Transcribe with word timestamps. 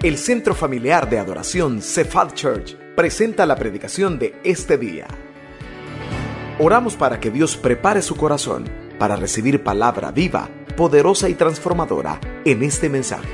El 0.00 0.16
Centro 0.16 0.54
Familiar 0.54 1.10
de 1.10 1.18
Adoración 1.18 1.82
Cephal 1.82 2.32
Church 2.32 2.76
presenta 2.94 3.44
la 3.46 3.56
predicación 3.56 4.16
de 4.16 4.40
este 4.44 4.78
día. 4.78 5.08
Oramos 6.60 6.94
para 6.94 7.18
que 7.18 7.32
Dios 7.32 7.56
prepare 7.56 8.00
su 8.00 8.16
corazón 8.16 8.64
para 8.96 9.16
recibir 9.16 9.64
palabra 9.64 10.12
viva, 10.12 10.48
poderosa 10.76 11.28
y 11.28 11.34
transformadora 11.34 12.20
en 12.44 12.62
este 12.62 12.88
mensaje. 12.88 13.28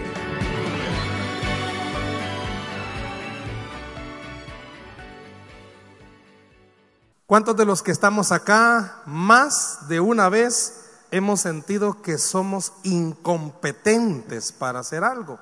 ¿Cuántos 7.27 7.59
de 7.59 7.67
los 7.67 7.83
que 7.83 7.91
estamos 7.91 8.33
acá 8.33 9.03
más 9.05 9.87
de 9.89 10.01
una 10.01 10.31
vez 10.31 11.03
hemos 11.11 11.43
sentido 11.43 12.01
que 12.01 12.17
somos 12.17 12.73
incompetentes 12.85 14.51
para 14.51 14.79
hacer 14.79 15.05
algo? 15.05 15.39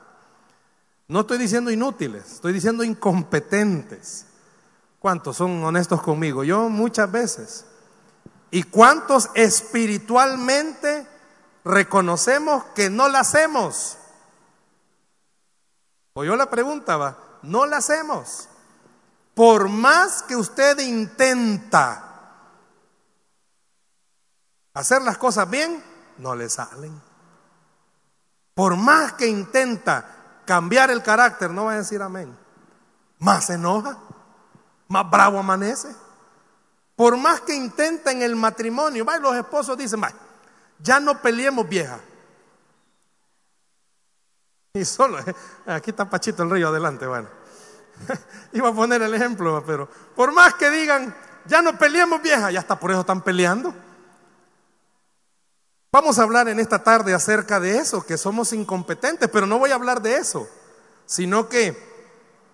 No 1.12 1.20
estoy 1.20 1.36
diciendo 1.36 1.70
inútiles, 1.70 2.24
estoy 2.24 2.54
diciendo 2.54 2.82
incompetentes. 2.82 4.24
¿Cuántos 4.98 5.36
son 5.36 5.62
honestos 5.62 6.00
conmigo? 6.00 6.42
Yo 6.42 6.70
muchas 6.70 7.12
veces. 7.12 7.66
¿Y 8.50 8.62
cuántos 8.62 9.28
espiritualmente 9.34 11.06
reconocemos 11.66 12.64
que 12.74 12.88
no 12.88 13.10
la 13.10 13.20
hacemos? 13.20 13.98
O 16.14 16.24
yo 16.24 16.34
la 16.34 16.48
preguntaba, 16.48 17.18
no 17.42 17.66
la 17.66 17.76
hacemos. 17.76 18.48
Por 19.34 19.68
más 19.68 20.22
que 20.22 20.34
usted 20.34 20.78
intenta 20.78 22.38
hacer 24.72 25.02
las 25.02 25.18
cosas 25.18 25.50
bien, 25.50 25.84
no 26.16 26.34
le 26.34 26.48
salen. 26.48 26.98
Por 28.54 28.76
más 28.76 29.12
que 29.12 29.26
intenta 29.26 30.21
cambiar 30.44 30.90
el 30.90 31.02
carácter, 31.02 31.50
no 31.50 31.66
va 31.66 31.72
a 31.72 31.76
decir 31.76 32.02
amén. 32.02 32.36
Más 33.18 33.46
se 33.46 33.54
enoja, 33.54 33.98
más 34.88 35.10
bravo 35.10 35.38
amanece. 35.38 35.88
Por 36.96 37.16
más 37.16 37.40
que 37.40 37.54
intenta 37.54 38.10
en 38.10 38.22
el 38.22 38.36
matrimonio, 38.36 39.04
va, 39.04 39.18
los 39.18 39.34
esposos 39.34 39.76
dicen, 39.78 40.02
va, 40.02 40.12
ya 40.78 41.00
no 41.00 41.20
peleemos 41.20 41.68
vieja. 41.68 41.98
Y 44.74 44.84
solo, 44.84 45.18
aquí 45.66 45.90
está 45.90 46.08
Pachito 46.08 46.42
el 46.42 46.50
Río 46.50 46.68
adelante, 46.68 47.06
bueno. 47.06 47.28
Iba 48.52 48.70
a 48.70 48.74
poner 48.74 49.02
el 49.02 49.14
ejemplo, 49.14 49.62
pero 49.66 49.88
por 50.16 50.32
más 50.32 50.54
que 50.54 50.70
digan, 50.70 51.14
ya 51.46 51.62
no 51.62 51.76
peleemos 51.76 52.22
vieja, 52.22 52.50
ya 52.50 52.60
está 52.60 52.78
por 52.78 52.90
eso 52.90 53.00
están 53.00 53.20
peleando. 53.20 53.74
Vamos 55.92 56.18
a 56.18 56.22
hablar 56.22 56.48
en 56.48 56.58
esta 56.58 56.82
tarde 56.82 57.12
acerca 57.12 57.60
de 57.60 57.76
eso, 57.76 58.02
que 58.06 58.16
somos 58.16 58.54
incompetentes, 58.54 59.28
pero 59.28 59.46
no 59.46 59.58
voy 59.58 59.72
a 59.72 59.74
hablar 59.74 60.00
de 60.00 60.16
eso, 60.16 60.48
sino 61.04 61.50
que 61.50 61.76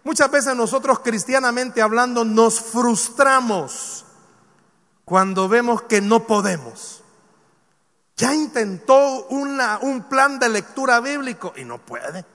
muchas 0.02 0.28
veces 0.28 0.56
nosotros 0.56 0.98
cristianamente 0.98 1.80
hablando 1.80 2.24
nos 2.24 2.60
frustramos 2.60 4.04
cuando 5.04 5.48
vemos 5.48 5.82
que 5.82 6.00
no 6.00 6.26
podemos. 6.26 7.04
Ya 8.16 8.34
intentó 8.34 9.28
un 9.28 10.06
plan 10.10 10.40
de 10.40 10.48
lectura 10.48 10.98
bíblico 10.98 11.52
y 11.56 11.64
no 11.64 11.78
puede. 11.78 12.26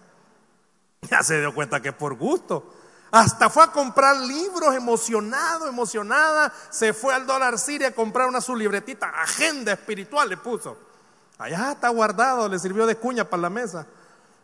Ya 1.02 1.22
se 1.22 1.38
dio 1.38 1.54
cuenta 1.54 1.82
que 1.82 1.92
por 1.92 2.16
gusto. 2.16 2.74
Hasta 3.12 3.50
fue 3.50 3.66
a 3.66 3.74
comprar 3.74 4.16
libros 4.16 4.74
emocionado, 4.74 5.68
emocionada. 5.68 6.54
Se 6.70 6.94
fue 6.94 7.14
al 7.14 7.28
dólar 7.28 7.60
Siria 7.60 7.90
a 7.90 7.92
comprar 7.92 8.30
una 8.30 8.40
su 8.40 8.56
libretita, 8.56 9.10
agenda 9.10 9.74
espiritual 9.74 10.30
le 10.30 10.38
puso. 10.38 10.93
Allá 11.38 11.72
está 11.72 11.90
guardado, 11.90 12.48
le 12.48 12.60
sirvió 12.60 12.86
de 12.86 12.98
cuña 12.98 13.30
para 13.30 13.42
la 13.42 13.50
mesa. 13.50 13.88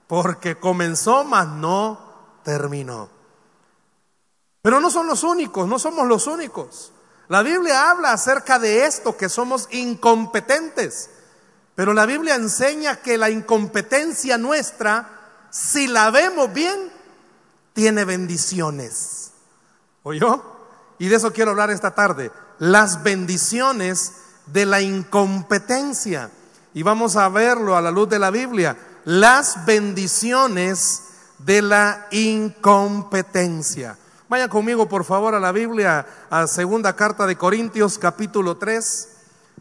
Porque 0.07 0.59
comenzó, 0.59 1.23
mas 1.23 1.47
no 1.47 1.99
terminó. 2.43 3.09
Pero 4.61 4.79
no 4.79 4.89
son 4.89 5.07
los 5.07 5.23
únicos, 5.23 5.67
no 5.67 5.79
somos 5.79 6.07
los 6.07 6.27
únicos. 6.27 6.91
La 7.27 7.43
Biblia 7.43 7.91
habla 7.91 8.11
acerca 8.11 8.59
de 8.59 8.85
esto, 8.85 9.15
que 9.15 9.29
somos 9.29 9.67
incompetentes. 9.71 11.11
Pero 11.75 11.93
la 11.93 12.05
Biblia 12.05 12.35
enseña 12.35 12.97
que 12.97 13.17
la 13.17 13.29
incompetencia 13.29 14.37
nuestra, 14.37 15.47
si 15.49 15.87
la 15.87 16.11
vemos 16.11 16.51
bien, 16.51 16.91
tiene 17.73 18.03
bendiciones. 18.03 19.31
¿Oyó? 20.03 20.43
Y 20.97 21.07
de 21.07 21.15
eso 21.15 21.31
quiero 21.31 21.51
hablar 21.51 21.69
esta 21.69 21.95
tarde. 21.95 22.31
Las 22.57 23.03
bendiciones 23.03 24.13
de 24.47 24.65
la 24.65 24.81
incompetencia. 24.81 26.31
Y 26.73 26.83
vamos 26.83 27.15
a 27.15 27.27
verlo 27.29 27.75
a 27.75 27.81
la 27.81 27.91
luz 27.91 28.09
de 28.09 28.19
la 28.19 28.29
Biblia. 28.29 28.77
Las 29.05 29.65
bendiciones 29.65 31.03
de 31.39 31.61
la 31.61 32.07
incompetencia. 32.11 33.97
Vaya 34.27 34.47
conmigo 34.47 34.87
por 34.87 35.03
favor 35.03 35.33
a 35.33 35.39
la 35.39 35.51
Biblia, 35.51 36.05
a 36.29 36.45
segunda 36.45 36.95
carta 36.95 37.25
de 37.25 37.35
Corintios 37.35 37.97
capítulo 37.97 38.57
3. 38.57 39.09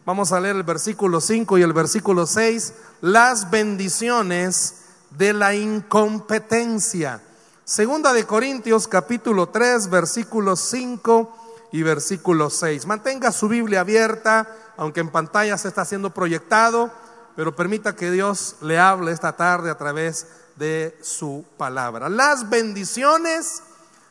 Vamos 0.05 0.31
a 0.31 0.39
leer 0.39 0.57
el 0.57 0.63
versículo 0.63 1.19
5 1.19 1.57
y 1.57 1.63
el 1.63 1.73
versículo 1.73 2.27
6. 2.27 2.73
Las 3.01 3.49
bendiciones 3.49 4.75
de 5.17 5.33
la 5.33 5.55
incompetencia. 5.55 7.21
Segunda 7.65 8.13
de 8.13 8.25
Corintios 8.25 8.87
capítulo 8.87 9.49
3 9.49 9.89
versículos 9.89 10.59
5 10.59 11.48
y 11.71 11.83
versículo 11.83 12.49
6. 12.49 12.85
Mantenga 12.85 13.31
su 13.31 13.47
Biblia 13.47 13.81
abierta, 13.81 14.47
aunque 14.77 15.01
en 15.01 15.09
pantalla 15.09 15.57
se 15.57 15.67
está 15.67 15.85
siendo 15.85 16.11
proyectado, 16.11 16.91
pero 17.35 17.55
permita 17.55 17.95
que 17.95 18.11
Dios 18.11 18.55
le 18.61 18.79
hable 18.79 19.11
esta 19.11 19.35
tarde 19.35 19.69
a 19.69 19.77
través 19.77 20.27
de 20.55 20.97
su 21.01 21.45
palabra. 21.57 22.09
Las 22.09 22.49
bendiciones 22.49 23.63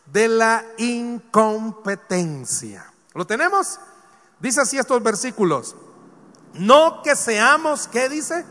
de 0.06 0.28
la 0.28 0.64
incompetencia. 0.78 2.92
¿Lo 3.14 3.26
tenemos? 3.26 3.80
Dice 4.41 4.60
así 4.60 4.78
estos 4.78 5.02
versículos. 5.02 5.74
No 6.54 7.02
que 7.02 7.16
seamos, 7.16 7.88
¿qué 7.88 8.08
dice? 8.08 8.44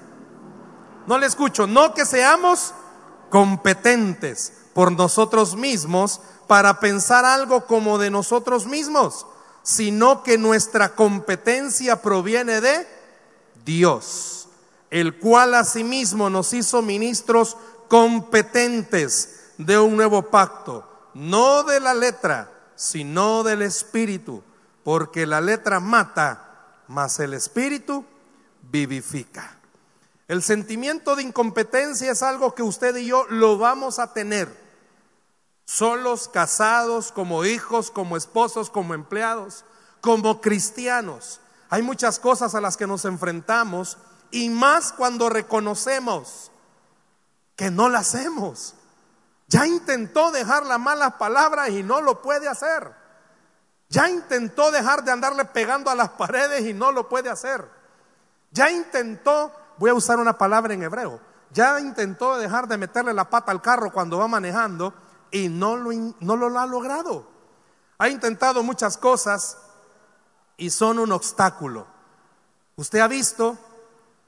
No 1.08 1.18
le 1.18 1.26
escucho, 1.26 1.66
no 1.66 1.94
que 1.94 2.06
seamos 2.06 2.74
competentes 3.30 4.54
por 4.74 4.92
nosotros 4.92 5.56
mismos 5.56 6.22
para 6.48 6.80
pensar 6.80 7.26
algo 7.26 7.66
como 7.66 7.98
de 7.98 8.10
nosotros 8.10 8.66
mismos, 8.66 9.26
sino 9.64 10.24
que 10.24 10.38
nuestra 10.38 10.96
competencia 10.96 12.02
proviene 12.02 12.62
de 12.62 12.88
Dios, 13.66 14.48
el 14.90 15.20
cual 15.20 15.54
asimismo 15.56 16.30
nos 16.30 16.54
hizo 16.54 16.82
ministros 16.82 17.58
competentes 17.90 19.52
de 19.58 19.78
un 19.78 19.98
nuevo 19.98 20.24
pacto, 20.24 20.90
no 21.14 21.64
de 21.64 21.80
la 21.80 21.94
letra, 21.94 22.52
sino 22.76 23.44
del 23.44 23.62
espíritu, 23.62 24.44
porque 24.84 25.26
la 25.26 25.42
letra 25.42 25.80
mata, 25.80 26.84
mas 26.88 27.20
el 27.20 27.34
espíritu 27.34 28.06
vivifica. 28.72 29.58
El 30.28 30.44
sentimiento 30.44 31.16
de 31.16 31.24
incompetencia 31.24 32.12
es 32.12 32.22
algo 32.22 32.54
que 32.54 32.64
usted 32.64 32.96
y 32.98 33.08
yo 33.08 33.26
lo 33.30 33.58
vamos 33.58 34.00
a 34.00 34.14
tener 34.14 34.67
solos, 35.68 36.30
casados, 36.30 37.12
como 37.12 37.44
hijos, 37.44 37.92
como 37.92 38.16
esposos, 38.16 38.70
como 38.70 38.94
empleados, 38.94 39.66
como 40.00 40.40
cristianos. 40.40 41.42
Hay 41.70 41.82
muchas 41.82 42.20
cosas 42.20 42.56
a 42.56 42.62
las 42.62 42.78
que 42.78 42.88
nos 42.88 43.04
enfrentamos 43.04 43.98
y 44.32 44.50
más 44.50 44.94
cuando 44.94 45.30
reconocemos 45.30 46.52
que 47.58 47.70
no 47.70 47.90
las 47.90 48.16
hacemos. 48.16 48.76
Ya 49.50 49.68
intentó 49.68 50.32
dejar 50.32 50.66
las 50.66 50.80
malas 50.80 51.16
palabras 51.16 51.70
y 51.70 51.84
no 51.84 52.00
lo 52.00 52.22
puede 52.22 52.48
hacer. 52.48 52.90
Ya 53.90 54.10
intentó 54.10 54.72
dejar 54.72 55.04
de 55.04 55.12
andarle 55.12 55.44
pegando 55.44 55.92
a 55.92 55.96
las 55.96 56.10
paredes 56.10 56.66
y 56.66 56.74
no 56.74 56.94
lo 56.94 57.10
puede 57.10 57.30
hacer. 57.30 57.70
Ya 58.52 58.72
intentó, 58.72 59.52
voy 59.78 59.90
a 59.90 59.96
usar 59.96 60.18
una 60.18 60.38
palabra 60.38 60.74
en 60.74 60.84
hebreo, 60.84 61.20
ya 61.52 61.78
intentó 61.82 62.38
dejar 62.38 62.70
de 62.70 62.78
meterle 62.78 63.14
la 63.14 63.30
pata 63.30 63.52
al 63.52 63.62
carro 63.62 63.92
cuando 63.92 64.18
va 64.18 64.30
manejando 64.30 64.94
y 65.32 65.50
no 65.50 65.76
lo, 65.78 66.60
ha 66.60 66.66
logrado. 66.66 67.28
Ha 67.98 68.10
intentado 68.10 68.64
muchas 68.64 68.98
cosas 68.98 69.58
y 70.58 70.70
son 70.70 71.00
un 71.00 71.12
obstáculo. 71.12 71.88
Usted 72.76 73.00
ha 73.00 73.08
visto, 73.08 73.58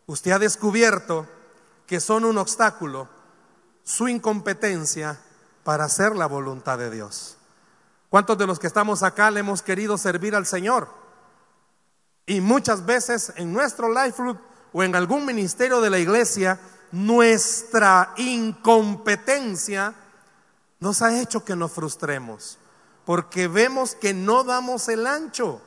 usted 0.07 0.31
ha 0.31 0.39
descubierto 0.39 1.27
que 1.85 1.99
son 1.99 2.25
un 2.25 2.37
obstáculo 2.37 3.07
su 3.83 4.07
incompetencia 4.07 5.19
para 5.63 5.85
hacer 5.85 6.15
la 6.15 6.27
voluntad 6.27 6.77
de 6.77 6.91
Dios. 6.91 7.37
¿Cuántos 8.09 8.37
de 8.37 8.47
los 8.47 8.59
que 8.59 8.67
estamos 8.67 9.03
acá 9.03 9.29
le 9.29 9.41
hemos 9.41 9.61
querido 9.61 9.97
servir 9.97 10.35
al 10.35 10.45
Señor? 10.45 10.89
Y 12.25 12.41
muchas 12.41 12.85
veces 12.85 13.33
en 13.35 13.53
nuestro 13.53 13.91
life 13.91 14.21
o 14.71 14.83
en 14.83 14.95
algún 14.95 15.25
ministerio 15.25 15.81
de 15.81 15.89
la 15.89 15.99
iglesia, 15.99 16.59
nuestra 16.91 18.13
incompetencia 18.17 19.93
nos 20.79 21.01
ha 21.01 21.19
hecho 21.19 21.43
que 21.43 21.55
nos 21.55 21.71
frustremos, 21.71 22.57
porque 23.05 23.47
vemos 23.47 23.95
que 23.95 24.13
no 24.13 24.43
damos 24.43 24.87
el 24.87 25.05
ancho, 25.07 25.61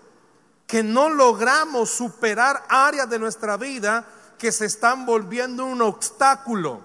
que 0.66 0.82
no 0.82 1.10
logramos 1.10 1.90
superar 1.90 2.64
áreas 2.68 3.08
de 3.10 3.18
nuestra 3.18 3.56
vida 3.56 4.06
que 4.38 4.52
se 4.52 4.66
están 4.66 5.04
volviendo 5.04 5.64
un 5.64 5.82
obstáculo. 5.82 6.80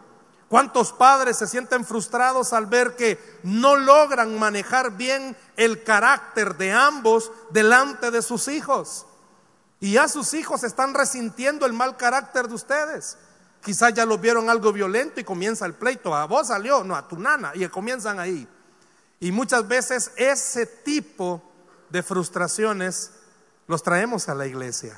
¿Cuántos 0.50 0.94
padres 0.94 1.38
se 1.38 1.48
sienten 1.48 1.86
frustrados 1.86 2.54
al 2.54 2.68
ver 2.68 2.96
que 2.96 3.20
no 3.44 3.76
logran 3.76 4.38
manejar 4.40 4.92
bien 4.96 5.36
el 5.58 5.84
carácter 5.84 6.56
de 6.56 6.72
ambos 6.72 7.32
delante 7.50 8.12
de 8.12 8.22
sus 8.22 8.48
hijos? 8.48 9.06
Y 9.80 9.94
ya 9.94 10.08
sus 10.08 10.34
hijos 10.34 10.64
están 10.64 10.94
resintiendo 10.94 11.66
el 11.66 11.74
mal 11.74 11.98
carácter 11.98 12.48
de 12.48 12.56
ustedes. 12.56 13.18
Quizás 13.68 13.94
ya 13.94 14.06
lo 14.06 14.18
vieron 14.18 14.50
algo 14.50 14.72
violento 14.72 15.20
y 15.20 15.26
comienza 15.26 15.66
el 15.66 15.74
pleito. 15.74 16.16
A 16.16 16.24
vos 16.24 16.48
salió, 16.48 16.86
no, 16.86 16.96
a 16.96 17.06
tu 17.06 17.20
nana. 17.20 17.52
Y 17.54 17.68
comienzan 17.68 18.18
ahí. 18.18 18.48
Y 19.20 19.34
muchas 19.34 19.68
veces 19.68 20.14
ese 20.16 20.66
tipo 20.66 21.44
de 21.90 22.02
frustraciones 22.02 23.12
los 23.68 23.84
traemos 23.84 24.30
a 24.30 24.36
la 24.36 24.48
iglesia. 24.48 24.98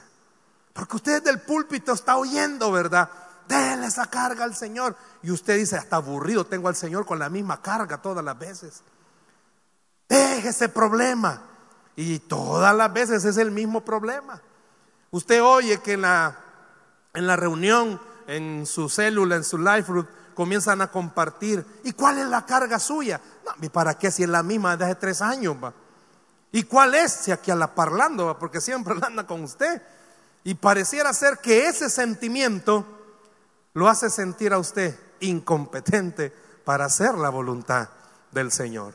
Porque 0.72 0.98
usted 0.98 1.24
del 1.24 1.42
púlpito 1.42 1.94
está 1.94 2.18
oyendo, 2.18 2.72
¿verdad? 2.72 3.10
Déle 3.48 3.88
esa 3.88 4.06
carga 4.06 4.44
al 4.44 4.56
Señor. 4.56 4.96
Y 5.24 5.32
usted 5.32 5.58
dice, 5.58 5.76
hasta 5.76 5.96
aburrido 5.96 6.46
tengo 6.46 6.68
al 6.68 6.76
Señor 6.76 7.08
con 7.08 7.18
la 7.18 7.30
misma 7.30 7.64
carga 7.64 8.04
todas 8.04 8.24
las 8.24 8.38
veces. 8.38 8.84
Deje 10.08 10.50
ese 10.50 10.70
problema. 10.70 11.42
Y 11.96 12.20
todas 12.20 12.76
las 12.76 12.94
veces 12.94 13.26
es 13.26 13.38
el 13.38 13.50
mismo 13.50 13.84
problema. 13.84 14.40
Usted 15.10 15.42
oye 15.42 15.80
que 15.80 15.94
en 15.94 16.02
la, 16.02 16.38
en 17.16 17.26
la 17.26 17.36
reunión, 17.36 18.00
en 18.30 18.68
su 18.68 18.88
célula, 18.90 19.38
en 19.38 19.44
su 19.44 19.58
life 19.58 19.92
group, 19.92 20.08
comienzan 20.36 20.82
a 20.82 20.92
compartir. 20.92 21.66
¿Y 21.84 21.94
cuál 21.94 22.20
es 22.20 22.28
la 22.28 22.46
carga 22.46 22.78
suya? 22.78 23.20
No, 23.44 23.52
¿y 23.66 23.70
para 23.70 23.98
qué 23.98 24.12
si 24.12 24.22
es 24.22 24.30
la 24.30 24.44
misma 24.44 24.78
desde 24.78 24.92
hace 24.92 25.00
tres 25.02 25.22
años? 25.22 25.58
¿Y 26.52 26.64
cuál 26.64 26.94
es? 26.94 27.12
Si 27.12 27.32
aquí 27.32 27.50
a 27.50 27.56
la 27.56 27.74
parlando, 27.74 28.38
porque 28.38 28.62
siempre 28.62 28.94
anda 29.02 29.26
con 29.26 29.44
usted. 29.44 29.82
Y 30.44 30.54
pareciera 30.54 31.12
ser 31.12 31.40
que 31.40 31.68
ese 31.68 31.90
sentimiento 31.90 32.86
lo 33.74 33.90
hace 33.90 34.12
sentir 34.12 34.54
a 34.54 34.60
usted 34.60 34.96
incompetente 35.22 36.32
para 36.64 36.86
hacer 36.86 37.16
la 37.16 37.30
voluntad 37.30 37.90
del 38.32 38.52
Señor. 38.52 38.94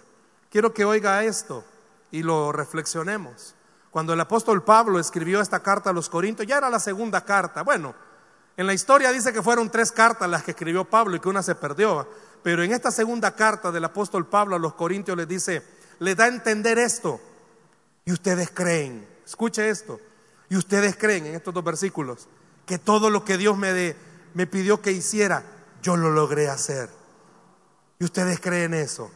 Quiero 0.49 0.73
que 0.73 0.85
oiga 0.85 1.25
esto 1.25 1.65
y 2.13 2.23
lo 2.23 2.53
reflexionemos. 2.53 3.57
Cuando 3.91 4.13
el 4.13 4.21
apóstol 4.21 4.63
Pablo 4.63 5.01
escribió 5.01 5.41
esta 5.41 5.61
carta 5.61 5.91
a 5.91 5.93
los 5.93 6.09
Corintios, 6.09 6.47
ya 6.47 6.59
era 6.59 6.71
la 6.71 6.79
segunda 6.79 7.25
carta. 7.25 7.63
Bueno, 7.63 7.95
en 8.56 8.67
la 8.67 8.75
historia 8.75 9.11
dice 9.11 9.33
que 9.33 9.43
fueron 9.43 9.71
tres 9.71 9.91
cartas 9.91 10.29
las 10.29 10.45
que 10.45 10.53
escribió 10.53 10.85
Pablo 10.85 11.17
y 11.17 11.21
que 11.21 11.29
una 11.29 11.43
se 11.43 11.55
perdió. 11.55 12.09
Pero 12.43 12.62
en 12.62 12.73
esta 12.73 12.91
segunda 12.91 13.35
carta 13.35 13.73
del 13.73 13.85
apóstol 13.85 14.27
Pablo 14.27 14.56
a 14.56 14.59
los 14.59 14.75
Corintios 14.75 15.17
les 15.17 15.27
dice, 15.27 15.62
le 15.99 16.15
da 16.15 16.25
a 16.25 16.29
entender 16.29 16.79
esto. 16.79 17.21
Y 18.05 18.12
ustedes 18.12 18.51
creen, 18.51 19.09
escuche 19.25 19.69
esto, 19.71 19.99
y 20.51 20.56
ustedes 20.56 20.97
creen 20.97 21.27
en 21.27 21.35
estos 21.35 21.55
dos 21.55 21.65
versículos, 21.65 22.29
que 22.67 22.79
todo 22.79 23.09
lo 23.09 23.25
que 23.25 23.39
Dios 23.39 23.56
me 23.56 23.97
me 24.35 24.47
pidió 24.47 24.83
que 24.83 24.93
hiciera, 24.93 25.43
yo 25.83 25.97
lo 25.97 26.11
logré 26.11 26.49
hacer. 26.49 26.91
Y 27.99 28.05
ustedes 28.05 28.41
creen 28.41 28.75
eso. 28.75 29.11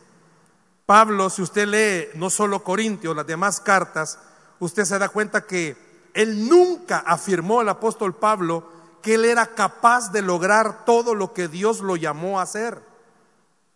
Pablo, 0.87 1.29
si 1.29 1.43
usted 1.43 1.67
lee 1.67 2.19
no 2.19 2.31
solo 2.31 2.64
Corintios, 2.64 3.14
las 3.14 3.26
demás 3.26 3.61
cartas, 3.61 4.19
usted 4.58 4.84
se 4.84 4.99
da 4.99 5.11
cuenta 5.11 5.43
que 5.43 5.76
él 6.14 6.49
nunca 6.49 7.00
afirmó 7.00 7.61
el 7.61 7.69
apóstol 7.69 8.14
Pablo 8.14 8.77
que 9.02 9.14
él 9.14 9.24
era 9.24 9.54
capaz 9.54 10.10
de 10.12 10.22
lograr 10.22 10.84
todo 10.84 11.14
lo 11.14 11.32
que 11.32 11.48
Dios 11.48 11.80
lo 11.80 11.96
llamó 11.96 12.38
a 12.38 12.42
hacer. 12.42 12.82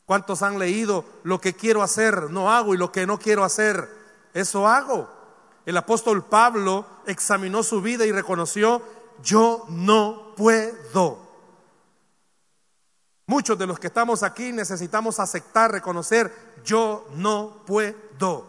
¿Cuántos 0.07 0.43
han 0.43 0.59
leído 0.59 1.05
lo 1.23 1.41
que 1.41 1.55
quiero 1.55 1.83
hacer 1.83 2.31
no 2.31 2.51
hago 2.51 2.75
y 2.75 2.79
lo 2.79 2.93
que 2.93 3.07
no 3.07 3.19
quiero 3.19 3.45
hacer 3.45 3.89
eso 4.35 4.67
hago? 4.67 5.09
El 5.65 5.77
apóstol 5.77 6.25
Pablo 6.25 6.87
examinó 7.07 7.63
su 7.63 7.81
vida 7.81 8.05
y 8.05 8.13
reconoció, 8.13 8.83
yo 9.23 9.65
no 9.69 10.35
puedo. 10.37 11.19
Muchos 13.27 13.57
de 13.57 13.67
los 13.67 13.79
que 13.79 13.87
estamos 13.87 14.23
aquí 14.23 14.53
necesitamos 14.53 15.21
aceptar, 15.21 15.71
reconocer, 15.71 16.35
yo 16.65 17.07
no 17.15 17.63
puedo. 17.65 18.47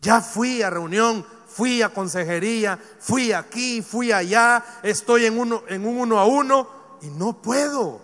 Ya 0.00 0.20
fui 0.20 0.62
a 0.62 0.68
reunión, 0.68 1.26
fui 1.54 1.82
a 1.82 1.88
consejería, 1.88 2.76
fui 2.98 3.32
aquí, 3.32 3.80
fui 3.80 4.10
allá, 4.10 4.64
estoy 4.82 5.26
en, 5.26 5.38
uno, 5.38 5.62
en 5.68 5.86
un 5.86 5.98
uno 5.98 6.18
a 6.18 6.24
uno 6.26 6.68
y 7.00 7.06
no 7.10 7.40
puedo. 7.40 8.00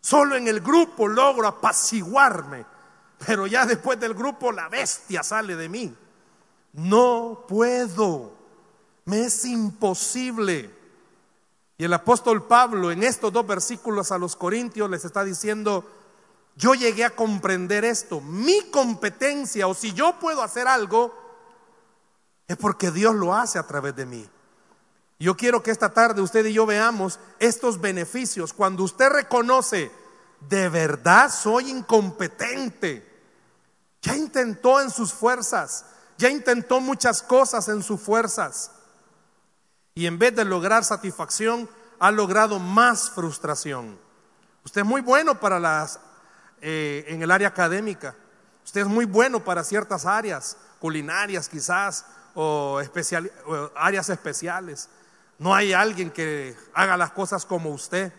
Solo 0.00 0.36
en 0.36 0.46
el 0.46 0.60
grupo 0.60 1.08
logro 1.08 1.48
apaciguarme, 1.48 2.64
pero 3.26 3.48
ya 3.48 3.66
después 3.66 3.98
del 3.98 4.14
grupo 4.14 4.52
la 4.52 4.68
bestia 4.68 5.24
sale 5.24 5.56
de 5.56 5.68
mí. 5.68 5.92
No 6.74 7.44
puedo, 7.48 8.32
me 9.06 9.24
es 9.24 9.44
imposible. 9.44 10.70
Y 11.78 11.84
el 11.84 11.92
apóstol 11.92 12.44
Pablo 12.44 12.92
en 12.92 13.02
estos 13.02 13.32
dos 13.32 13.44
versículos 13.44 14.12
a 14.12 14.18
los 14.18 14.36
Corintios 14.36 14.88
les 14.88 15.04
está 15.04 15.24
diciendo, 15.24 15.84
yo 16.54 16.74
llegué 16.74 17.04
a 17.04 17.16
comprender 17.16 17.84
esto, 17.84 18.20
mi 18.20 18.70
competencia 18.70 19.66
o 19.66 19.74
si 19.74 19.92
yo 19.92 20.20
puedo 20.20 20.44
hacer 20.44 20.68
algo, 20.68 21.21
es 22.48 22.56
porque 22.56 22.90
Dios 22.90 23.14
lo 23.14 23.34
hace 23.34 23.58
a 23.58 23.66
través 23.66 23.94
de 23.96 24.06
mí. 24.06 24.28
Yo 25.18 25.36
quiero 25.36 25.62
que 25.62 25.70
esta 25.70 25.90
tarde 25.90 26.20
usted 26.20 26.44
y 26.46 26.52
yo 26.52 26.66
veamos 26.66 27.20
estos 27.38 27.80
beneficios. 27.80 28.52
Cuando 28.52 28.82
usted 28.82 29.08
reconoce, 29.08 29.90
de 30.48 30.68
verdad 30.68 31.30
soy 31.30 31.70
incompetente, 31.70 33.08
ya 34.00 34.16
intentó 34.16 34.80
en 34.80 34.90
sus 34.90 35.12
fuerzas, 35.12 35.84
ya 36.18 36.28
intentó 36.28 36.80
muchas 36.80 37.22
cosas 37.22 37.68
en 37.68 37.84
sus 37.84 38.00
fuerzas. 38.00 38.72
Y 39.94 40.06
en 40.06 40.18
vez 40.18 40.34
de 40.34 40.44
lograr 40.44 40.84
satisfacción, 40.84 41.68
ha 42.00 42.10
logrado 42.10 42.58
más 42.58 43.10
frustración. 43.10 43.96
Usted 44.64 44.80
es 44.80 44.86
muy 44.86 45.02
bueno 45.02 45.38
para 45.38 45.60
las, 45.60 46.00
eh, 46.60 47.04
en 47.06 47.22
el 47.22 47.30
área 47.30 47.46
académica. 47.46 48.16
Usted 48.64 48.80
es 48.82 48.86
muy 48.88 49.04
bueno 49.04 49.44
para 49.44 49.62
ciertas 49.62 50.04
áreas, 50.04 50.56
culinarias 50.80 51.48
quizás, 51.48 52.04
o, 52.34 52.80
áreas 53.74 54.08
especiales. 54.08 54.88
No 55.38 55.54
hay 55.54 55.72
alguien 55.72 56.10
que 56.10 56.56
haga 56.74 56.96
las 56.96 57.12
cosas 57.12 57.44
como 57.44 57.70
usted. 57.70 58.12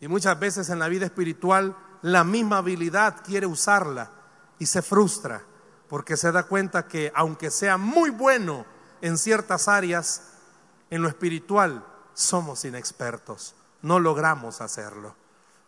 Y 0.00 0.08
muchas 0.08 0.38
veces 0.38 0.70
en 0.70 0.78
la 0.78 0.88
vida 0.88 1.06
espiritual 1.06 1.76
la 2.02 2.24
misma 2.24 2.58
habilidad 2.58 3.22
quiere 3.24 3.46
usarla 3.46 4.10
y 4.58 4.66
se 4.66 4.82
frustra 4.82 5.42
porque 5.88 6.16
se 6.16 6.30
da 6.30 6.44
cuenta 6.44 6.86
que 6.86 7.10
aunque 7.16 7.50
sea 7.50 7.76
muy 7.76 8.10
bueno 8.10 8.64
en 9.00 9.18
ciertas 9.18 9.66
áreas, 9.66 10.22
en 10.88 11.02
lo 11.02 11.08
espiritual 11.08 11.84
somos 12.14 12.64
inexpertos, 12.64 13.56
no 13.82 13.98
logramos 13.98 14.60
hacerlo. 14.60 15.16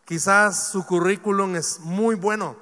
Quizás 0.05 0.69
su 0.69 0.87
currículum 0.87 1.57
es 1.57 1.81
muy 1.81 2.15
bueno. 2.15 2.57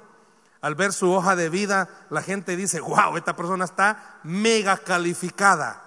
Al 0.61 0.75
ver 0.75 0.93
su 0.93 1.11
hoja 1.11 1.35
de 1.35 1.49
vida, 1.49 1.89
la 2.09 2.21
gente 2.21 2.55
dice, 2.55 2.79
wow, 2.79 3.17
esta 3.17 3.35
persona 3.35 3.65
está 3.65 4.19
mega 4.23 4.77
calificada. 4.77 5.81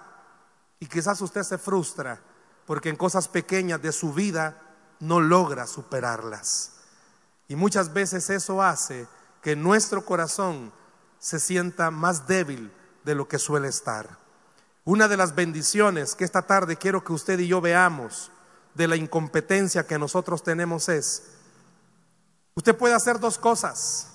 Y 0.79 0.87
quizás 0.87 1.21
usted 1.21 1.43
se 1.43 1.57
frustra 1.57 2.19
porque 2.65 2.89
en 2.89 2.97
cosas 2.97 3.27
pequeñas 3.27 3.81
de 3.81 3.91
su 3.91 4.13
vida 4.13 4.61
no 4.99 5.21
logra 5.21 5.65
superarlas. 5.67 6.73
Y 7.47 7.55
muchas 7.55 7.93
veces 7.93 8.29
eso 8.29 8.61
hace 8.61 9.07
que 9.41 9.55
nuestro 9.55 10.03
corazón 10.03 10.73
se 11.19 11.39
sienta 11.39 11.91
más 11.91 12.27
débil 12.27 12.71
de 13.03 13.15
lo 13.15 13.27
que 13.27 13.39
suele 13.39 13.67
estar. 13.67 14.17
Una 14.83 15.07
de 15.07 15.17
las 15.17 15.35
bendiciones 15.35 16.15
que 16.15 16.25
esta 16.25 16.41
tarde 16.41 16.75
quiero 16.75 17.03
que 17.03 17.13
usted 17.13 17.39
y 17.39 17.47
yo 17.47 17.61
veamos 17.61 18.31
de 18.73 18.87
la 18.87 18.95
incompetencia 18.95 19.87
que 19.87 19.97
nosotros 19.97 20.43
tenemos 20.43 20.89
es, 20.89 21.23
usted 22.55 22.75
puede 22.75 22.93
hacer 22.93 23.19
dos 23.19 23.37
cosas. 23.37 24.14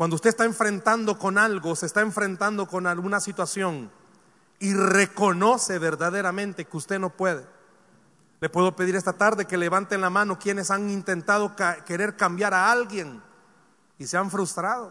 Cuando 0.00 0.16
usted 0.16 0.30
está 0.30 0.46
enfrentando 0.46 1.18
con 1.18 1.36
algo, 1.36 1.76
se 1.76 1.84
está 1.84 2.00
enfrentando 2.00 2.66
con 2.66 2.86
alguna 2.86 3.20
situación 3.20 3.90
y 4.58 4.72
reconoce 4.72 5.78
verdaderamente 5.78 6.64
que 6.64 6.76
usted 6.78 6.98
no 6.98 7.10
puede. 7.10 7.44
Le 8.40 8.48
puedo 8.48 8.74
pedir 8.74 8.96
esta 8.96 9.12
tarde 9.12 9.44
que 9.44 9.58
levanten 9.58 10.00
la 10.00 10.08
mano 10.08 10.38
quienes 10.38 10.70
han 10.70 10.88
intentado 10.88 11.54
querer 11.84 12.16
cambiar 12.16 12.54
a 12.54 12.72
alguien 12.72 13.22
y 13.98 14.06
se 14.06 14.16
han 14.16 14.30
frustrado. 14.30 14.90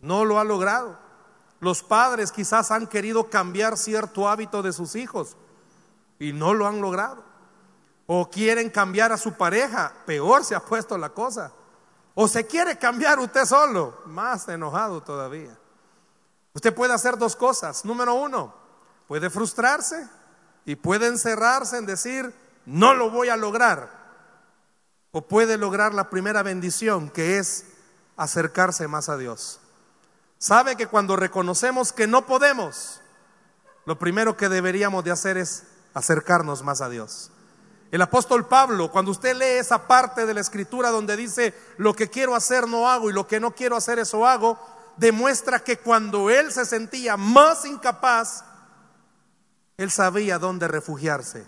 No 0.00 0.24
lo 0.24 0.38
ha 0.38 0.44
logrado. 0.44 0.98
Los 1.60 1.82
padres 1.82 2.32
quizás 2.32 2.70
han 2.70 2.86
querido 2.86 3.28
cambiar 3.28 3.76
cierto 3.76 4.26
hábito 4.26 4.62
de 4.62 4.72
sus 4.72 4.96
hijos 4.96 5.36
y 6.18 6.32
no 6.32 6.54
lo 6.54 6.66
han 6.66 6.80
logrado. 6.80 7.22
O 8.06 8.30
quieren 8.30 8.70
cambiar 8.70 9.12
a 9.12 9.18
su 9.18 9.34
pareja, 9.34 9.92
peor 10.06 10.44
se 10.44 10.54
ha 10.54 10.60
puesto 10.60 10.96
la 10.96 11.10
cosa. 11.10 11.52
O 12.14 12.28
se 12.28 12.46
quiere 12.46 12.78
cambiar 12.78 13.18
usted 13.18 13.44
solo, 13.44 14.02
más 14.06 14.46
enojado 14.48 15.02
todavía. 15.02 15.56
Usted 16.54 16.74
puede 16.74 16.92
hacer 16.92 17.16
dos 17.16 17.34
cosas. 17.34 17.84
Número 17.84 18.14
uno, 18.14 18.54
puede 19.08 19.30
frustrarse 19.30 20.08
y 20.64 20.76
puede 20.76 21.06
encerrarse 21.06 21.78
en 21.78 21.86
decir, 21.86 22.34
no 22.66 22.94
lo 22.94 23.10
voy 23.10 23.30
a 23.30 23.36
lograr. 23.36 24.02
O 25.10 25.22
puede 25.22 25.56
lograr 25.58 25.94
la 25.94 26.10
primera 26.10 26.42
bendición, 26.42 27.10
que 27.10 27.38
es 27.38 27.66
acercarse 28.16 28.86
más 28.88 29.08
a 29.08 29.16
Dios. 29.16 29.60
Sabe 30.38 30.76
que 30.76 30.86
cuando 30.86 31.16
reconocemos 31.16 31.92
que 31.92 32.06
no 32.06 32.26
podemos, 32.26 33.00
lo 33.84 33.98
primero 33.98 34.36
que 34.36 34.48
deberíamos 34.48 35.04
de 35.04 35.10
hacer 35.10 35.36
es 35.36 35.64
acercarnos 35.94 36.62
más 36.62 36.80
a 36.80 36.88
Dios. 36.88 37.31
El 37.92 38.00
apóstol 38.00 38.48
Pablo, 38.48 38.90
cuando 38.90 39.10
usted 39.10 39.36
lee 39.36 39.58
esa 39.58 39.86
parte 39.86 40.24
de 40.24 40.32
la 40.32 40.40
escritura 40.40 40.88
donde 40.88 41.14
dice, 41.14 41.54
lo 41.76 41.92
que 41.92 42.08
quiero 42.08 42.34
hacer 42.34 42.66
no 42.66 42.88
hago 42.88 43.10
y 43.10 43.12
lo 43.12 43.26
que 43.26 43.38
no 43.38 43.50
quiero 43.50 43.76
hacer 43.76 43.98
eso 43.98 44.26
hago, 44.26 44.58
demuestra 44.96 45.62
que 45.62 45.76
cuando 45.76 46.30
él 46.30 46.50
se 46.52 46.64
sentía 46.64 47.18
más 47.18 47.66
incapaz, 47.66 48.44
él 49.76 49.90
sabía 49.90 50.38
dónde 50.38 50.68
refugiarse, 50.68 51.46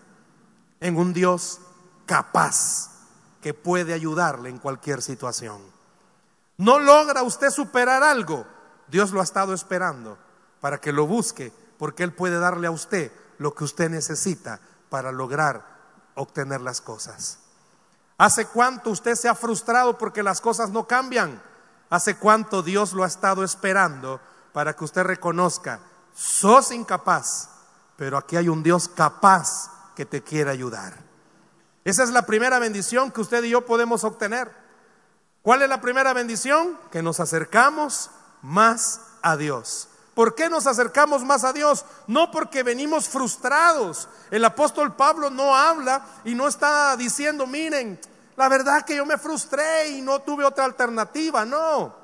en 0.81 0.99
un 0.99 1.15
Dios 1.15 1.61
capaz 2.05 2.91
que 3.41 3.55
puede 3.55 3.95
ayudarle 3.95 4.51
en 4.51 4.59
cualquier 4.59 5.01
situación. 5.01 5.63
No 6.59 6.79
logra 6.79 7.23
usted 7.23 7.49
superar 7.49 8.03
algo, 8.03 8.45
Dios 8.89 9.13
lo 9.13 9.21
ha 9.21 9.25
estado 9.25 9.55
esperando 9.55 10.19
para 10.61 10.79
que 10.79 10.93
lo 10.93 11.07
busque, 11.07 11.55
porque 11.79 12.03
Él 12.03 12.13
puede 12.13 12.39
darle 12.39 12.67
a 12.67 12.71
usted 12.71 13.11
lo 13.39 13.55
que 13.55 13.65
usted 13.65 13.89
necesita 13.89 14.61
para 14.91 15.11
lograr 15.11 15.74
obtener 16.15 16.61
las 16.61 16.81
cosas. 16.81 17.39
¿Hace 18.17 18.47
cuánto 18.47 18.91
usted 18.91 19.15
se 19.15 19.29
ha 19.29 19.35
frustrado 19.35 19.99
porque 19.99 20.23
las 20.23 20.41
cosas 20.41 20.71
no 20.71 20.87
cambian? 20.87 21.43
¿Hace 21.91 22.17
cuánto 22.17 22.63
Dios 22.63 22.93
lo 22.93 23.05
ha 23.05 23.09
estado 23.09 23.45
esperando 23.45 24.21
para 24.53 24.75
que 24.75 24.85
usted 24.85 25.03
reconozca, 25.03 25.81
sos 26.15 26.71
incapaz, 26.71 27.51
pero 27.97 28.17
aquí 28.17 28.37
hay 28.37 28.49
un 28.49 28.63
Dios 28.63 28.89
capaz 28.89 29.71
que 29.97 30.07
te 30.07 30.23
quiere 30.23 30.51
ayudar? 30.51 30.95
Esa 31.85 32.03
es 32.03 32.11
la 32.11 32.25
primera 32.25 32.59
bendición 32.59 33.11
que 33.11 33.21
usted 33.21 33.45
y 33.45 33.51
yo 33.51 33.67
podemos 33.67 34.05
obtener. 34.05 34.51
¿Cuál 35.43 35.63
es 35.63 35.69
la 35.69 35.81
primera 35.81 36.15
bendición? 36.15 36.79
Que 36.91 37.03
nos 37.03 37.21
acercamos 37.21 38.11
más 38.41 39.01
a 39.21 39.37
Dios. 39.37 39.89
¿Por 40.15 40.35
qué 40.35 40.49
nos 40.49 40.67
acercamos 40.67 41.25
más 41.25 41.43
a 41.43 41.53
Dios? 41.53 41.85
No 42.07 42.31
porque 42.31 42.63
venimos 42.63 43.09
frustrados. 43.09 44.09
El 44.31 44.45
apóstol 44.45 44.95
Pablo 44.95 45.29
no 45.29 45.55
habla 45.57 46.07
y 46.25 46.35
no 46.35 46.47
está 46.47 46.97
diciendo, 46.97 47.47
miren, 47.47 47.99
la 48.37 48.49
verdad 48.49 48.85
que 48.85 48.97
yo 48.97 49.05
me 49.05 49.19
frustré 49.19 49.89
y 49.89 50.03
no 50.03 50.21
tuve 50.21 50.45
otra 50.45 50.65
alternativa. 50.65 51.45
No. 51.45 51.95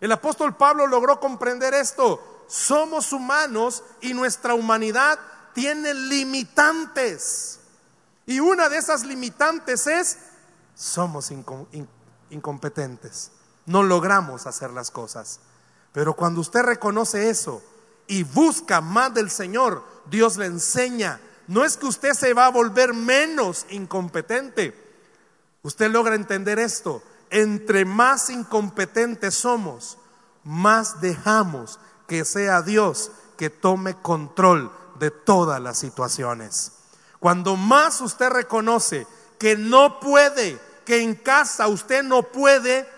El 0.00 0.10
apóstol 0.10 0.56
Pablo 0.56 0.88
logró 0.88 1.20
comprender 1.20 1.72
esto. 1.74 2.44
Somos 2.48 3.12
humanos 3.12 3.84
y 4.00 4.12
nuestra 4.12 4.54
humanidad 4.54 5.18
tiene 5.54 5.94
limitantes. 5.94 7.60
Y 8.26 8.40
una 8.40 8.68
de 8.68 8.78
esas 8.78 9.04
limitantes 9.04 9.86
es, 9.86 10.18
somos 10.74 11.32
incompetentes. 12.30 13.30
No 13.66 13.84
logramos 13.84 14.46
hacer 14.46 14.70
las 14.70 14.90
cosas. 14.90 15.38
Pero 15.92 16.14
cuando 16.14 16.40
usted 16.40 16.62
reconoce 16.62 17.28
eso 17.28 17.62
y 18.06 18.22
busca 18.22 18.80
más 18.80 19.12
del 19.14 19.30
Señor, 19.30 19.84
Dios 20.10 20.36
le 20.36 20.46
enseña. 20.46 21.20
No 21.46 21.64
es 21.64 21.76
que 21.76 21.86
usted 21.86 22.14
se 22.14 22.34
va 22.34 22.46
a 22.46 22.50
volver 22.50 22.94
menos 22.94 23.66
incompetente. 23.70 24.74
Usted 25.62 25.90
logra 25.90 26.14
entender 26.14 26.58
esto. 26.58 27.02
Entre 27.30 27.84
más 27.84 28.30
incompetentes 28.30 29.34
somos, 29.34 29.98
más 30.44 31.00
dejamos 31.00 31.78
que 32.06 32.24
sea 32.24 32.62
Dios 32.62 33.10
que 33.36 33.50
tome 33.50 33.94
control 33.94 34.70
de 34.98 35.10
todas 35.10 35.60
las 35.60 35.78
situaciones. 35.78 36.72
Cuando 37.18 37.56
más 37.56 38.00
usted 38.00 38.30
reconoce 38.30 39.06
que 39.38 39.56
no 39.56 40.00
puede, 40.00 40.60
que 40.84 41.02
en 41.02 41.14
casa 41.14 41.68
usted 41.68 42.02
no 42.02 42.22
puede, 42.24 42.88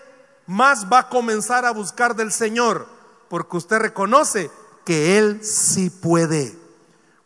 más 0.47 0.91
va 0.91 0.99
a 0.99 1.09
comenzar 1.09 1.65
a 1.65 1.71
buscar 1.71 2.15
del 2.15 2.31
Señor, 2.31 2.87
porque 3.29 3.57
usted 3.57 3.79
reconoce 3.79 4.51
que 4.85 5.17
Él 5.17 5.43
sí 5.43 5.89
puede. 5.89 6.57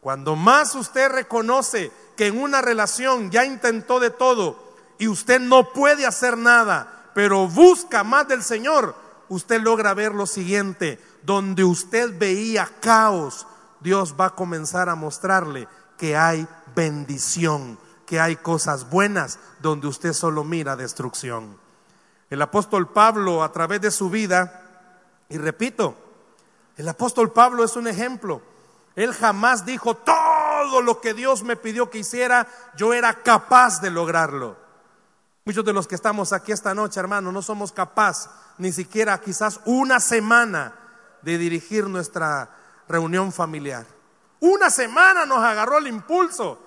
Cuando 0.02 0.36
más 0.36 0.76
usted 0.76 1.10
reconoce 1.10 1.92
que 2.16 2.28
en 2.28 2.42
una 2.42 2.62
relación 2.62 3.32
ya 3.32 3.46
intentó 3.46 4.00
de 4.00 4.10
todo 4.10 4.74
y 4.98 5.08
usted 5.08 5.40
no 5.40 5.74
puede 5.74 6.06
hacer 6.06 6.38
nada, 6.38 7.12
pero 7.14 7.48
busca 7.48 8.04
más 8.04 8.28
del 8.28 8.44
Señor, 8.44 8.96
usted 9.28 9.62
logra 9.62 9.94
ver 9.94 10.14
lo 10.16 10.26
siguiente, 10.26 11.00
donde 11.24 11.64
usted 11.64 12.18
veía 12.18 12.70
caos, 12.80 13.46
Dios 13.82 14.16
va 14.20 14.28
a 14.28 14.36
comenzar 14.36 14.90
a 14.90 14.96
mostrarle 14.96 15.68
que 15.98 16.16
hay 16.16 16.48
bendición, 16.76 17.78
que 18.06 18.20
hay 18.20 18.38
cosas 18.38 18.90
buenas 18.90 19.38
donde 19.62 19.88
usted 19.88 20.14
solo 20.14 20.44
mira 20.44 20.76
destrucción. 20.76 21.58
El 22.30 22.42
apóstol 22.42 22.90
Pablo 22.90 23.44
a 23.44 23.52
través 23.52 23.82
de 23.82 23.92
su 23.92 24.10
vida, 24.10 24.62
y 25.30 25.38
repito, 25.38 25.96
el 26.78 26.88
apóstol 26.88 27.32
Pablo 27.32 27.64
es 27.64 27.76
un 27.76 27.88
ejemplo. 27.88 28.42
Él 28.96 29.14
jamás 29.14 29.66
dijo 29.66 29.96
todo 29.96 30.82
lo 30.82 31.02
que 31.02 31.14
Dios 31.14 31.44
me 31.44 31.56
pidió 31.56 31.90
que 31.90 32.00
hiciera, 32.00 32.48
yo 32.76 32.94
era 32.94 33.14
capaz 33.24 33.82
de 33.82 33.92
lograrlo. 33.92 34.58
Muchos 35.46 35.66
de 35.66 35.74
los 35.74 35.88
que 35.88 35.96
estamos 35.96 36.32
aquí 36.32 36.52
esta 36.52 36.76
noche, 36.76 37.00
hermano, 37.00 37.32
no 37.32 37.42
somos 37.42 37.72
capaz 37.72 38.30
ni 38.58 38.72
siquiera 38.72 39.20
quizás 39.20 39.62
una 39.66 40.00
semana 40.00 40.76
de 41.22 41.38
dirigir 41.38 41.88
nuestra 41.88 42.50
reunión 42.88 43.32
familiar. 43.32 43.86
Una 44.40 44.70
semana 44.70 45.26
nos 45.26 45.40
agarró 45.40 45.78
el 45.80 45.88
impulso. 45.88 46.60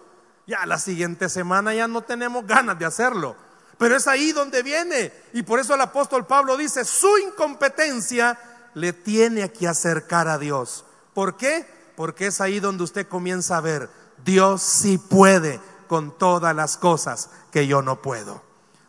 Ya 0.46 0.66
la 0.66 0.78
siguiente 0.78 1.28
semana 1.28 1.74
ya 1.74 1.86
no 1.86 2.02
tenemos 2.02 2.46
ganas 2.46 2.78
de 2.78 2.84
hacerlo. 2.84 3.36
Pero 3.82 3.96
es 3.96 4.06
ahí 4.06 4.30
donde 4.30 4.62
viene. 4.62 5.12
Y 5.32 5.42
por 5.42 5.58
eso 5.58 5.74
el 5.74 5.80
apóstol 5.80 6.24
Pablo 6.24 6.56
dice, 6.56 6.84
su 6.84 7.18
incompetencia 7.18 8.38
le 8.74 8.92
tiene 8.92 9.50
que 9.50 9.66
acercar 9.66 10.28
a 10.28 10.38
Dios. 10.38 10.84
¿Por 11.12 11.36
qué? 11.36 11.66
Porque 11.96 12.28
es 12.28 12.40
ahí 12.40 12.60
donde 12.60 12.84
usted 12.84 13.08
comienza 13.08 13.56
a 13.56 13.60
ver, 13.60 13.90
Dios 14.24 14.62
sí 14.62 14.98
puede 14.98 15.60
con 15.88 16.16
todas 16.16 16.54
las 16.54 16.76
cosas 16.76 17.30
que 17.50 17.66
yo 17.66 17.82
no 17.82 18.00
puedo. 18.00 18.40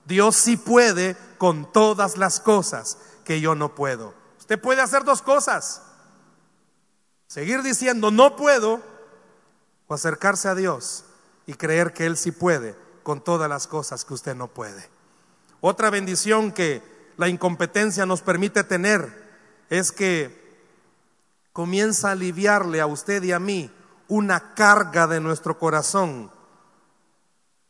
Dios 0.06 0.36
sí 0.36 0.58
puede 0.58 1.18
con 1.40 1.72
todas 1.72 2.16
las 2.16 2.40
cosas 2.40 3.00
que 3.26 3.42
yo 3.42 3.56
no 3.56 3.74
puedo. 3.74 4.14
Usted 4.38 4.62
puede 4.62 4.82
hacer 4.82 5.04
dos 5.06 5.24
cosas. 5.24 5.82
Seguir 7.26 7.64
diciendo 7.64 8.12
no 8.12 8.36
puedo 8.36 8.80
o 9.88 9.94
acercarse 9.96 10.50
a 10.50 10.54
Dios 10.54 11.04
y 11.48 11.56
creer 11.56 11.94
que 11.94 12.06
Él 12.06 12.16
sí 12.16 12.32
puede 12.32 12.83
con 13.04 13.22
todas 13.22 13.50
las 13.50 13.68
cosas 13.68 14.06
que 14.06 14.14
usted 14.14 14.36
no 14.36 14.48
puede. 14.48 14.90
Otra 15.62 15.90
bendición 15.90 16.52
que 16.52 16.82
la 17.18 17.28
incompetencia 17.28 18.06
nos 18.06 18.22
permite 18.22 18.64
tener 18.64 19.24
es 19.70 19.92
que 19.92 20.44
comienza 21.52 22.10
a 22.10 22.14
aliviarle 22.14 22.82
a 22.82 22.88
usted 22.88 23.22
y 23.24 23.32
a 23.32 23.40
mí 23.40 23.72
una 24.08 24.54
carga 24.56 25.08
de 25.08 25.20
nuestro 25.20 25.58
corazón 25.60 26.32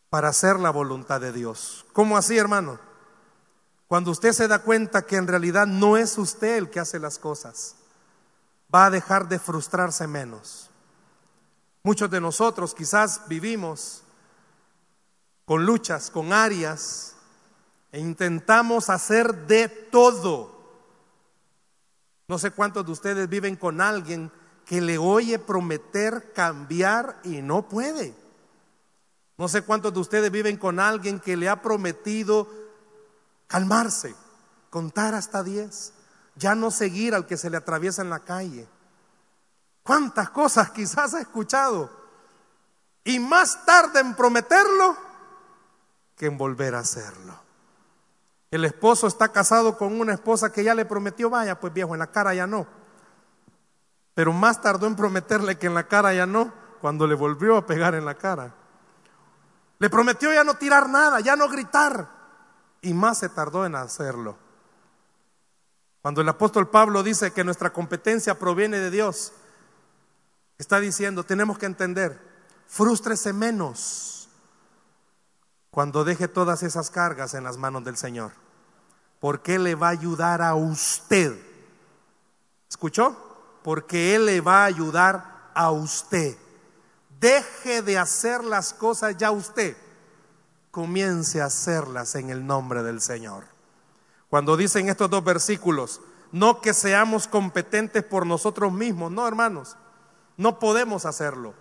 para 0.10 0.30
hacer 0.30 0.60
la 0.60 0.70
voluntad 0.70 1.20
de 1.20 1.32
Dios. 1.32 1.86
¿Cómo 1.92 2.18
así, 2.18 2.38
hermano? 2.38 2.80
Cuando 3.88 4.12
usted 4.12 4.32
se 4.32 4.48
da 4.48 4.60
cuenta 4.60 5.04
que 5.04 5.18
en 5.18 5.28
realidad 5.28 5.68
no 5.68 5.98
es 5.98 6.18
usted 6.18 6.58
el 6.58 6.70
que 6.70 6.80
hace 6.80 7.00
las 7.00 7.20
cosas, 7.20 7.76
va 8.74 8.86
a 8.86 8.90
dejar 8.90 9.28
de 9.28 9.40
frustrarse 9.40 10.08
menos. 10.08 10.70
Muchos 11.84 12.10
de 12.10 12.22
nosotros 12.22 12.74
quizás 12.74 13.28
vivimos 13.28 14.03
con 15.46 15.66
luchas, 15.66 16.10
con 16.10 16.34
áreas, 16.34 17.16
e 17.92 18.00
intentamos 18.00 18.90
hacer 18.90 19.46
de 19.48 19.68
todo. 19.68 20.54
No 22.28 22.40
sé 22.40 22.52
cuántos 22.52 22.86
de 22.86 22.92
ustedes 22.92 23.30
viven 23.30 23.56
con 23.56 23.82
alguien 23.82 24.32
que 24.66 24.82
le 24.82 24.98
oye 24.98 25.40
prometer 25.40 26.32
cambiar 26.34 27.20
y 27.24 27.42
no 27.42 27.68
puede. 27.68 28.16
No 29.38 29.48
sé 29.48 29.64
cuántos 29.64 29.94
de 29.94 30.00
ustedes 30.00 30.32
viven 30.32 30.58
con 30.58 30.80
alguien 30.80 31.20
que 31.20 31.36
le 31.36 31.50
ha 31.50 31.62
prometido 31.62 32.48
calmarse, 33.48 34.16
contar 34.70 35.14
hasta 35.16 35.44
diez, 35.44 35.94
ya 36.36 36.56
no 36.56 36.72
seguir 36.72 37.14
al 37.14 37.26
que 37.26 37.38
se 37.38 37.50
le 37.50 37.58
atraviesa 37.58 38.02
en 38.02 38.10
la 38.10 38.20
calle. 38.20 38.68
¿Cuántas 39.84 40.30
cosas 40.30 40.70
quizás 40.72 41.14
ha 41.14 41.22
escuchado? 41.22 41.92
Y 43.04 43.20
más 43.20 43.66
tarde 43.66 44.00
en 44.00 44.16
prometerlo, 44.16 44.98
en 46.28 46.38
volver 46.38 46.76
a 46.76 46.80
hacerlo. 46.80 47.44
El 48.52 48.66
esposo 48.66 49.08
está 49.08 49.30
casado 49.30 49.78
con 49.78 50.00
una 50.00 50.14
esposa 50.14 50.52
que 50.52 50.64
ya 50.64 50.76
le 50.76 50.86
prometió, 50.86 51.30
vaya, 51.30 51.60
pues 51.60 51.74
viejo, 51.74 51.96
en 51.96 52.00
la 52.00 52.12
cara 52.12 52.34
ya 52.34 52.46
no. 52.46 52.68
Pero 54.14 54.32
más 54.32 54.62
tardó 54.62 54.86
en 54.86 54.96
prometerle 54.96 55.58
que 55.58 55.68
en 55.68 55.74
la 55.74 55.88
cara 55.88 56.14
ya 56.14 56.26
no, 56.26 56.54
cuando 56.80 57.08
le 57.08 57.16
volvió 57.16 57.58
a 57.58 57.66
pegar 57.66 57.96
en 57.96 58.06
la 58.06 58.14
cara. 58.14 58.54
Le 59.80 59.90
prometió 59.90 60.32
ya 60.32 60.44
no 60.44 60.54
tirar 60.54 60.88
nada, 60.88 61.20
ya 61.20 61.36
no 61.36 61.50
gritar. 61.50 62.08
Y 62.82 62.94
más 62.94 63.18
se 63.18 63.30
tardó 63.30 63.66
en 63.66 63.76
hacerlo. 63.76 64.38
Cuando 66.04 66.22
el 66.22 66.30
apóstol 66.30 66.70
Pablo 66.70 67.02
dice 67.02 67.32
que 67.32 67.44
nuestra 67.44 67.74
competencia 67.74 68.38
proviene 68.38 68.78
de 68.80 68.92
Dios, 68.92 69.34
está 70.58 70.80
diciendo, 70.80 71.24
tenemos 71.24 71.58
que 71.58 71.66
entender, 71.66 72.20
frústrese 72.68 73.34
menos 73.34 74.23
cuando 75.74 76.04
deje 76.04 76.28
todas 76.28 76.62
esas 76.62 76.92
cargas 76.92 77.34
en 77.34 77.44
las 77.44 77.58
manos 77.58 77.84
del 77.84 77.98
Señor. 77.98 78.32
Porque 79.20 79.56
Él 79.56 79.64
le 79.64 79.74
va 79.74 79.88
a 79.88 79.92
ayudar 79.92 80.40
a 80.44 80.54
usted. 80.54 81.36
¿Escuchó? 82.70 83.18
Porque 83.64 84.14
Él 84.14 84.28
le 84.28 84.40
va 84.40 84.62
a 84.62 84.66
ayudar 84.66 85.50
a 85.56 85.72
usted. 85.72 86.38
Deje 87.20 87.82
de 87.82 87.98
hacer 87.98 88.44
las 88.44 88.72
cosas 88.72 89.18
ya 89.18 89.32
usted 89.32 89.76
comience 90.70 91.42
a 91.42 91.46
hacerlas 91.46 92.14
en 92.14 92.30
el 92.30 92.46
nombre 92.46 92.84
del 92.84 93.02
Señor. 93.02 93.46
Cuando 94.30 94.56
dicen 94.56 94.90
estos 94.90 95.10
dos 95.10 95.24
versículos, 95.24 96.02
no 96.32 96.62
que 96.62 96.76
seamos 96.76 97.28
competentes 97.28 98.04
por 98.04 98.28
nosotros 98.28 98.72
mismos, 98.72 99.12
no 99.12 99.28
hermanos, 99.28 99.76
no 100.38 100.60
podemos 100.60 101.08
hacerlo. 101.08 101.56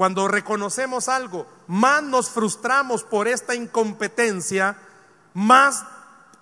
Cuando 0.00 0.28
reconocemos 0.28 1.10
algo, 1.10 1.46
más 1.66 2.02
nos 2.02 2.30
frustramos 2.30 3.04
por 3.04 3.28
esta 3.28 3.54
incompetencia, 3.54 4.78
más 5.34 5.84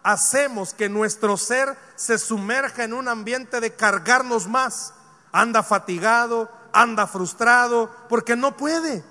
hacemos 0.04 0.72
que 0.74 0.88
nuestro 0.88 1.36
ser 1.36 1.76
se 1.96 2.18
sumerja 2.18 2.84
en 2.84 2.92
un 2.92 3.08
ambiente 3.08 3.60
de 3.60 3.74
cargarnos 3.74 4.46
más. 4.46 4.94
Anda 5.32 5.64
fatigado, 5.64 6.48
anda 6.72 7.08
frustrado, 7.08 7.90
porque 8.08 8.36
no 8.36 8.56
puede. 8.56 9.02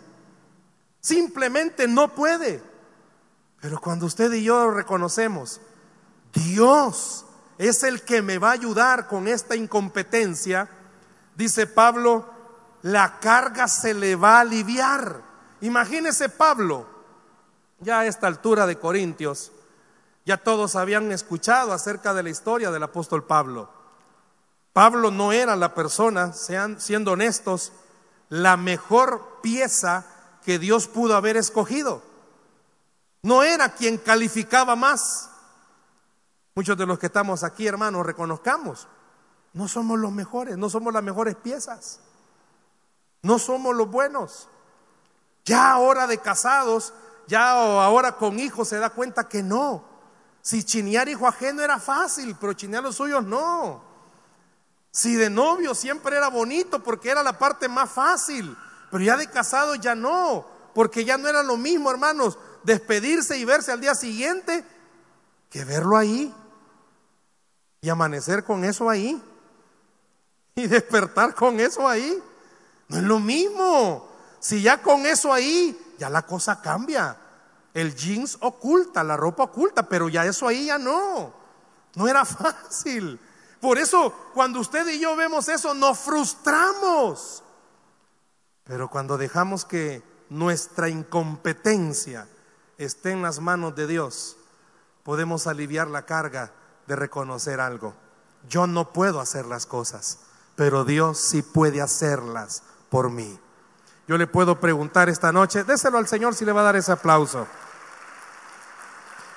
Simplemente 1.01 1.85
no 1.85 2.15
puede. 2.15 2.63
Pero 3.59 3.81
cuando 3.81 4.05
usted 4.05 4.31
y 4.31 4.43
yo 4.43 4.71
reconocemos, 4.71 5.59
Dios 6.31 7.25
es 7.57 7.83
el 7.83 8.01
que 8.03 8.21
me 8.21 8.37
va 8.37 8.51
a 8.51 8.53
ayudar 8.53 9.09
con 9.09 9.27
esta 9.27 9.57
incompetencia, 9.57 10.69
dice 11.35 11.67
Pablo, 11.67 12.36
la 12.81 13.19
carga 13.19 13.67
se 13.67 13.93
le 13.93 14.15
va 14.15 14.37
a 14.37 14.41
aliviar. 14.41 15.21
Imagínese 15.61 16.29
Pablo, 16.29 16.85
ya 17.79 17.99
a 17.99 18.05
esta 18.05 18.27
altura 18.27 18.65
de 18.65 18.77
Corintios, 18.77 19.51
ya 20.25 20.37
todos 20.37 20.75
habían 20.75 21.11
escuchado 21.11 21.71
acerca 21.73 22.13
de 22.13 22.23
la 22.23 22.29
historia 22.29 22.71
del 22.71 22.83
apóstol 22.83 23.23
Pablo. 23.23 23.69
Pablo 24.73 25.09
no 25.09 25.31
era 25.31 25.55
la 25.55 25.73
persona, 25.73 26.33
sean, 26.33 26.79
siendo 26.79 27.13
honestos, 27.13 27.71
la 28.29 28.57
mejor 28.57 29.39
pieza 29.41 30.05
que 30.43 30.59
Dios 30.59 30.87
pudo 30.87 31.15
haber 31.15 31.37
escogido. 31.37 32.03
No 33.23 33.43
era 33.43 33.73
quien 33.73 33.97
calificaba 33.97 34.75
más. 34.75 35.29
Muchos 36.55 36.77
de 36.77 36.85
los 36.85 36.99
que 36.99 37.07
estamos 37.07 37.43
aquí, 37.43 37.67
hermanos, 37.67 38.05
reconozcamos, 38.05 38.87
no 39.53 39.67
somos 39.67 39.99
los 39.99 40.11
mejores, 40.11 40.57
no 40.57 40.69
somos 40.69 40.93
las 40.93 41.03
mejores 41.03 41.35
piezas. 41.35 41.99
No 43.21 43.39
somos 43.39 43.75
los 43.75 43.89
buenos. 43.89 44.47
Ya 45.45 45.71
ahora 45.71 46.07
de 46.07 46.17
casados, 46.17 46.93
ya 47.27 47.51
ahora 47.51 48.17
con 48.17 48.39
hijos 48.39 48.67
se 48.69 48.79
da 48.79 48.89
cuenta 48.89 49.27
que 49.27 49.43
no. 49.43 49.83
Si 50.41 50.63
chinear 50.63 51.09
hijo 51.09 51.27
ajeno 51.27 51.61
era 51.61 51.79
fácil, 51.79 52.35
pero 52.39 52.53
chinear 52.53 52.83
los 52.83 52.95
suyos 52.95 53.23
no. 53.23 53.83
Si 54.91 55.15
de 55.15 55.29
novio 55.29 55.75
siempre 55.75 56.17
era 56.17 56.29
bonito 56.29 56.81
porque 56.81 57.09
era 57.09 57.21
la 57.21 57.37
parte 57.37 57.67
más 57.67 57.89
fácil, 57.89 58.57
pero 58.89 59.03
ya 59.03 59.17
de 59.17 59.29
casado 59.29 59.75
ya 59.75 59.93
no, 59.93 60.45
porque 60.73 61.05
ya 61.05 61.17
no 61.17 61.27
era 61.27 61.43
lo 61.43 61.57
mismo, 61.57 61.91
hermanos, 61.91 62.37
despedirse 62.63 63.37
y 63.37 63.45
verse 63.45 63.71
al 63.71 63.81
día 63.81 63.93
siguiente 63.93 64.65
que 65.49 65.63
verlo 65.65 65.97
ahí 65.97 66.33
y 67.81 67.89
amanecer 67.89 68.43
con 68.43 68.63
eso 68.63 68.89
ahí 68.89 69.21
y 70.55 70.67
despertar 70.67 71.35
con 71.35 71.59
eso 71.59 71.87
ahí. 71.87 72.21
No 72.87 72.97
es 72.97 73.03
lo 73.03 73.19
mismo. 73.19 74.07
Si 74.39 74.61
ya 74.61 74.81
con 74.81 75.05
eso 75.05 75.33
ahí, 75.33 75.77
ya 75.97 76.09
la 76.09 76.21
cosa 76.21 76.61
cambia. 76.61 77.17
El 77.73 77.95
jeans 77.95 78.37
oculta, 78.41 79.03
la 79.03 79.17
ropa 79.17 79.43
oculta, 79.43 79.83
pero 79.83 80.09
ya 80.09 80.25
eso 80.25 80.47
ahí 80.47 80.67
ya 80.67 80.77
no. 80.77 81.33
No 81.95 82.07
era 82.07 82.25
fácil. 82.25 83.19
Por 83.59 83.77
eso, 83.77 84.13
cuando 84.33 84.59
usted 84.59 84.87
y 84.87 84.99
yo 84.99 85.15
vemos 85.15 85.47
eso, 85.49 85.73
nos 85.73 85.99
frustramos. 85.99 87.43
Pero 88.63 88.89
cuando 88.89 89.17
dejamos 89.17 89.65
que 89.65 90.03
nuestra 90.29 90.89
incompetencia 90.89 92.27
esté 92.77 93.11
en 93.11 93.21
las 93.21 93.39
manos 93.39 93.75
de 93.75 93.87
Dios, 93.87 94.37
podemos 95.03 95.47
aliviar 95.47 95.87
la 95.87 96.05
carga 96.05 96.51
de 96.85 96.95
reconocer 96.95 97.59
algo. 97.59 97.93
Yo 98.47 98.67
no 98.67 98.93
puedo 98.93 99.19
hacer 99.19 99.45
las 99.45 99.65
cosas, 99.65 100.19
pero 100.55 100.85
Dios 100.85 101.17
sí 101.17 101.41
puede 101.41 101.81
hacerlas 101.81 102.63
por 102.89 103.09
mí. 103.09 103.39
Yo 104.07 104.17
le 104.17 104.27
puedo 104.27 104.59
preguntar 104.59 105.09
esta 105.09 105.31
noche, 105.31 105.63
déselo 105.63 105.97
al 105.97 106.07
Señor 106.07 106.33
si 106.33 106.45
le 106.45 106.53
va 106.53 106.61
a 106.61 106.65
dar 106.65 106.75
ese 106.77 106.91
aplauso. 106.91 107.45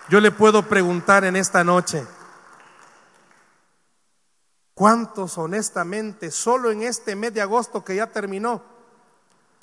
Yo 0.09 0.21
le 0.21 0.31
puedo 0.31 0.63
preguntar 0.69 1.25
en 1.25 1.37
esta 1.37 1.63
noche, 1.65 2.05
¿cuántos 4.75 5.39
honestamente, 5.39 6.31
solo 6.31 6.71
en 6.71 6.83
este 6.83 7.17
mes 7.17 7.35
de 7.35 7.41
agosto 7.43 7.85
que 7.85 7.97
ya 7.97 8.07
terminó, 8.09 8.63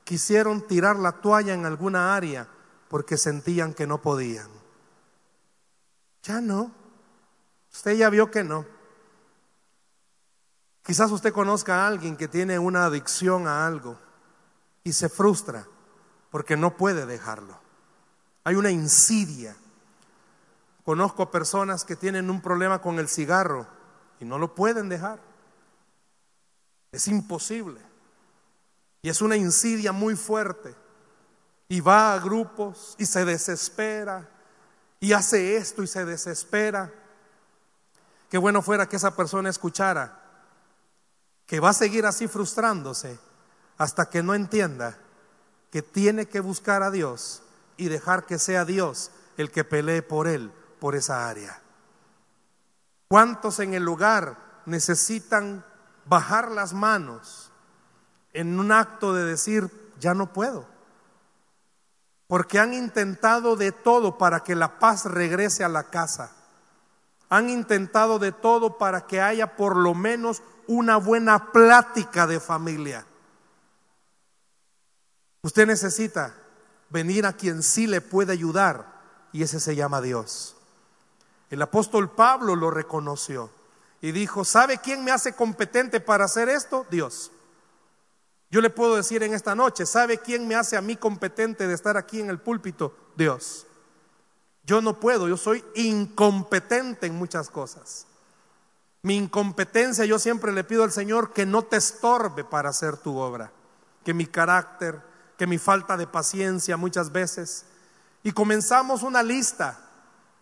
quisieron 0.04 0.62
tirar 0.62 0.98
la 0.98 1.14
toalla 1.14 1.54
en 1.54 1.66
alguna 1.66 2.16
área 2.16 2.48
porque 2.90 3.18
sentían 3.18 3.74
que 3.74 3.88
no 3.88 4.02
podían? 4.02 4.50
Ya 6.24 6.42
no. 6.42 6.72
Usted 7.72 7.94
ya 7.94 8.10
vio 8.10 8.32
que 8.32 8.44
no. 8.44 8.66
Quizás 10.88 11.12
usted 11.12 11.34
conozca 11.34 11.84
a 11.84 11.88
alguien 11.88 12.16
que 12.16 12.30
tiene 12.30 12.58
una 12.58 12.86
adicción 12.86 13.46
a 13.46 13.68
algo 13.68 14.00
y 14.86 14.94
se 14.94 15.10
frustra 15.10 15.68
porque 16.32 16.56
no 16.56 16.78
puede 16.78 17.06
dejarlo. 17.06 17.60
Hay 18.46 18.56
una 18.56 18.72
insidia. 18.72 19.54
Conozco 20.86 21.30
personas 21.30 21.84
que 21.84 21.98
tienen 21.98 22.30
un 22.30 22.40
problema 22.40 22.80
con 22.80 23.00
el 23.00 23.10
cigarro 23.10 23.68
y 24.22 24.24
no 24.24 24.38
lo 24.38 24.56
pueden 24.56 24.88
dejar. 24.88 25.20
Es 26.94 27.10
imposible. 27.10 27.82
Y 29.02 29.10
es 29.10 29.22
una 29.22 29.36
insidia 29.36 29.92
muy 29.92 30.16
fuerte. 30.16 30.74
Y 31.68 31.82
va 31.82 32.14
a 32.14 32.20
grupos 32.20 32.96
y 32.98 33.06
se 33.06 33.26
desespera. 33.26 34.26
Y 35.02 35.12
hace 35.12 35.58
esto 35.58 35.84
y 35.84 35.88
se 35.88 36.06
desespera. 36.06 36.94
Qué 38.30 38.38
bueno 38.38 38.62
fuera 38.62 38.88
que 38.88 38.96
esa 38.96 39.14
persona 39.18 39.50
escuchara 39.50 40.24
que 41.48 41.60
va 41.60 41.70
a 41.70 41.74
seguir 41.74 42.06
así 42.06 42.28
frustrándose 42.28 43.18
hasta 43.78 44.10
que 44.10 44.22
no 44.22 44.36
entienda 44.36 44.98
que 45.72 45.82
tiene 45.82 46.28
que 46.28 46.42
buscar 46.42 46.84
a 46.84 46.92
Dios 46.92 47.42
y 47.78 47.88
dejar 47.88 48.26
que 48.26 48.38
sea 48.38 48.66
Dios 48.66 49.12
el 49.38 49.52
que 49.52 49.64
pelee 49.64 50.02
por 50.02 50.28
él, 50.28 50.52
por 50.80 50.96
esa 50.96 51.30
área. 51.30 51.62
¿Cuántos 53.08 53.60
en 53.60 53.74
el 53.74 53.84
lugar 53.84 54.38
necesitan 54.66 55.66
bajar 56.06 56.52
las 56.52 56.74
manos 56.74 57.52
en 58.34 58.60
un 58.60 58.72
acto 58.72 59.14
de 59.14 59.24
decir, 59.24 59.94
ya 60.00 60.14
no 60.14 60.34
puedo? 60.34 60.68
Porque 62.28 62.60
han 62.60 62.74
intentado 62.74 63.56
de 63.56 63.72
todo 63.72 64.18
para 64.18 64.42
que 64.42 64.56
la 64.56 64.80
paz 64.80 65.06
regrese 65.06 65.64
a 65.64 65.70
la 65.70 65.84
casa. 65.84 66.32
Han 67.30 67.50
intentado 67.50 68.20
de 68.20 68.32
todo 68.32 68.78
para 68.78 69.06
que 69.06 69.22
haya 69.22 69.56
por 69.56 69.76
lo 69.76 69.94
menos 69.94 70.42
una 70.68 70.98
buena 70.98 71.52
plática 71.52 72.28
de 72.28 72.40
familia. 72.40 73.06
Usted 75.42 75.68
necesita 75.68 76.36
venir 76.90 77.26
a 77.26 77.34
quien 77.34 77.64
sí 77.64 77.88
le 77.88 78.02
puede 78.02 78.34
ayudar 78.34 78.98
y 79.32 79.44
ese 79.44 79.60
se 79.60 79.76
llama 79.76 80.02
Dios. 80.02 80.56
El 81.50 81.62
apóstol 81.62 82.10
Pablo 82.10 82.56
lo 82.56 82.72
reconoció 82.72 83.50
y 84.02 84.12
dijo, 84.12 84.44
¿sabe 84.44 84.80
quién 84.80 85.04
me 85.04 85.12
hace 85.12 85.34
competente 85.34 86.00
para 86.00 86.26
hacer 86.26 86.50
esto? 86.50 86.86
Dios. 86.90 87.32
Yo 88.50 88.62
le 88.62 88.70
puedo 88.70 88.96
decir 88.96 89.24
en 89.24 89.34
esta 89.34 89.56
noche, 89.56 89.86
¿sabe 89.86 90.20
quién 90.20 90.48
me 90.48 90.56
hace 90.56 90.78
a 90.78 90.82
mí 90.82 90.96
competente 90.96 91.68
de 91.68 91.74
estar 91.74 91.98
aquí 91.98 92.20
en 92.20 92.30
el 92.30 92.40
púlpito? 92.40 92.96
Dios. 93.16 93.67
Yo 94.68 94.82
no 94.82 95.00
puedo, 95.00 95.30
yo 95.30 95.38
soy 95.38 95.64
incompetente 95.76 97.08
en 97.08 97.16
muchas 97.16 97.50
cosas. 97.50 98.06
Mi 99.02 99.16
incompetencia, 99.16 100.04
yo 100.04 100.20
siempre 100.20 100.52
le 100.52 100.66
pido 100.66 100.84
al 100.84 100.92
Señor 100.92 101.32
que 101.32 101.46
no 101.46 101.64
te 101.64 101.78
estorbe 101.78 102.44
para 102.44 102.70
hacer 102.70 102.98
tu 102.98 103.18
obra, 103.18 103.50
que 104.04 104.14
mi 104.14 104.26
carácter, 104.26 105.02
que 105.38 105.48
mi 105.48 105.58
falta 105.58 105.96
de 105.96 106.06
paciencia 106.06 106.76
muchas 106.76 107.14
veces. 107.14 107.64
Y 108.24 108.34
comenzamos 108.34 109.04
una 109.04 109.24
lista. 109.24 109.80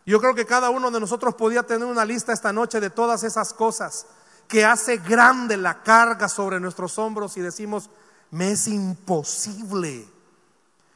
Yo 0.08 0.20
creo 0.20 0.34
que 0.34 0.48
cada 0.48 0.72
uno 0.72 0.90
de 0.90 1.00
nosotros 1.00 1.36
podía 1.36 1.62
tener 1.62 1.88
una 1.88 2.04
lista 2.04 2.34
esta 2.34 2.52
noche 2.52 2.80
de 2.80 2.90
todas 2.90 3.24
esas 3.24 3.54
cosas 3.54 4.08
que 4.48 4.66
hace 4.66 4.98
grande 4.98 5.56
la 5.56 5.84
carga 5.84 6.30
sobre 6.30 6.60
nuestros 6.60 6.98
hombros 6.98 7.38
y 7.38 7.42
decimos, 7.42 7.92
me 8.32 8.54
es 8.54 8.68
imposible. 8.68 10.15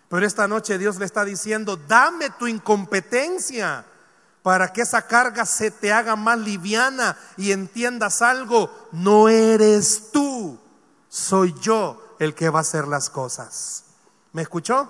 Pero 0.10 0.26
esta 0.26 0.48
noche 0.48 0.78
Dios 0.78 0.98
le 0.98 1.06
está 1.06 1.24
diciendo, 1.24 1.78
dame 1.78 2.32
tu 2.32 2.48
incompetencia 2.48 3.86
para 4.41 4.74
que 4.74 4.82
esa 4.82 5.06
carga 5.06 5.45
se 5.45 5.69
te 5.69 5.93
haga 5.93 6.15
más 6.15 6.39
liviana 6.39 7.17
y 7.38 7.52
entiendas 7.52 8.22
algo, 8.22 8.72
no 8.91 9.30
eres 9.30 10.12
tú, 10.12 10.60
soy 11.08 11.54
yo 11.62 12.15
el 12.19 12.34
que 12.34 12.50
va 12.50 12.60
a 12.60 12.62
hacer 12.62 12.88
las 12.88 13.10
cosas. 13.10 13.84
¿Me 14.34 14.41
escuchó? 14.41 14.89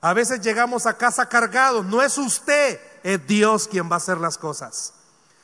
A 0.00 0.12
veces 0.12 0.40
llegamos 0.40 0.86
a 0.86 0.98
casa 0.98 1.28
cargados, 1.28 1.84
no 1.86 2.02
es 2.02 2.18
usted, 2.18 2.78
es 3.02 3.26
Dios 3.26 3.66
quien 3.68 3.90
va 3.90 3.94
a 3.94 3.98
hacer 3.98 4.18
las 4.18 4.36
cosas. 4.36 4.92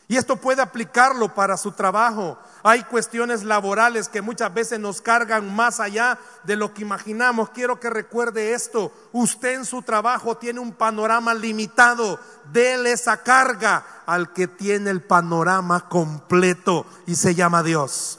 Y 0.08 0.16
esto 0.16 0.36
puede 0.36 0.60
aplicarlo 0.60 1.34
para 1.34 1.56
su 1.56 1.72
trabajo. 1.72 2.36
Hay 2.62 2.82
cuestiones 2.84 3.44
laborales 3.44 4.08
que 4.08 4.20
muchas 4.20 4.52
veces 4.52 4.78
nos 4.78 5.00
cargan 5.00 5.54
más 5.54 5.80
allá 5.80 6.18
de 6.44 6.56
lo 6.56 6.74
que 6.74 6.82
imaginamos. 6.82 7.50
Quiero 7.50 7.80
que 7.80 7.88
recuerde 7.88 8.52
esto. 8.52 8.92
Usted 9.12 9.54
en 9.54 9.64
su 9.64 9.82
trabajo 9.82 10.36
tiene 10.36 10.60
un 10.60 10.72
panorama 10.72 11.34
limitado. 11.34 12.20
Dele 12.52 12.92
esa 12.92 13.22
carga 13.22 13.84
al 14.06 14.32
que 14.32 14.48
tiene 14.48 14.90
el 14.90 15.02
panorama 15.02 15.88
completo 15.88 16.84
y 17.06 17.14
se 17.14 17.34
llama 17.34 17.62
Dios. 17.62 18.18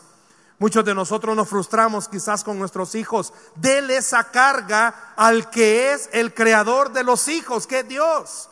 Muchos 0.60 0.86
de 0.86 0.96
nosotros 0.96 1.36
nos 1.36 1.50
frustramos 1.50 2.08
quizás 2.08 2.43
con 2.43 2.58
nuestros 2.58 2.96
hijos. 2.96 3.34
Dele 3.56 3.98
esa 3.98 4.32
carga 4.32 5.13
al 5.15 5.50
que 5.50 5.93
es 5.93 6.10
el 6.13 6.34
creador 6.34 6.91
de 6.91 7.04
los 7.04 7.28
hijos, 7.28 7.67
que 7.67 7.80
es 7.80 7.88
Dios. 7.88 8.50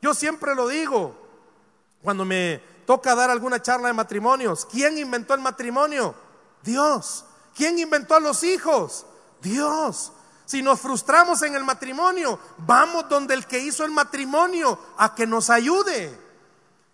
Yo 0.00 0.14
siempre 0.14 0.54
lo 0.54 0.66
digo 0.66 1.21
cuando 2.02 2.24
me 2.24 2.62
toca 2.86 3.14
dar 3.14 3.30
alguna 3.30 3.62
charla 3.62 3.88
de 3.88 3.94
matrimonios. 3.94 4.66
¿Quién 4.66 4.98
inventó 4.98 5.34
el 5.34 5.40
matrimonio? 5.40 6.14
Dios. 6.62 7.24
¿Quién 7.54 7.78
inventó 7.78 8.14
a 8.14 8.20
los 8.20 8.42
hijos? 8.42 9.06
Dios. 9.40 10.12
Si 10.44 10.62
nos 10.62 10.80
frustramos 10.80 11.42
en 11.42 11.54
el 11.54 11.64
matrimonio, 11.64 12.38
vamos 12.58 13.08
donde 13.08 13.34
el 13.34 13.46
que 13.46 13.58
hizo 13.58 13.84
el 13.84 13.90
matrimonio 13.90 14.78
a 14.98 15.14
que 15.14 15.26
nos 15.26 15.48
ayude. 15.50 16.18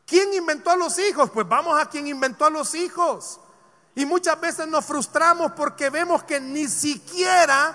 ¿Quién 0.07 0.33
inventó 0.35 0.71
a 0.71 0.77
los 0.77 0.99
hijos? 0.99 1.31
Pues 1.31 1.49
vamos 1.49 1.81
a 1.81 1.87
quien 1.87 2.07
inventó 2.07 2.45
a 2.45 2.51
los 2.51 2.75
hijos. 2.75 3.41
Y 3.95 4.07
muchas 4.07 4.41
veces 4.41 4.69
nos 4.69 4.85
frustramos 4.85 5.53
porque 5.53 5.91
vemos 5.91 6.23
que 6.23 6.41
ni 6.41 6.69
siquiera 6.69 7.75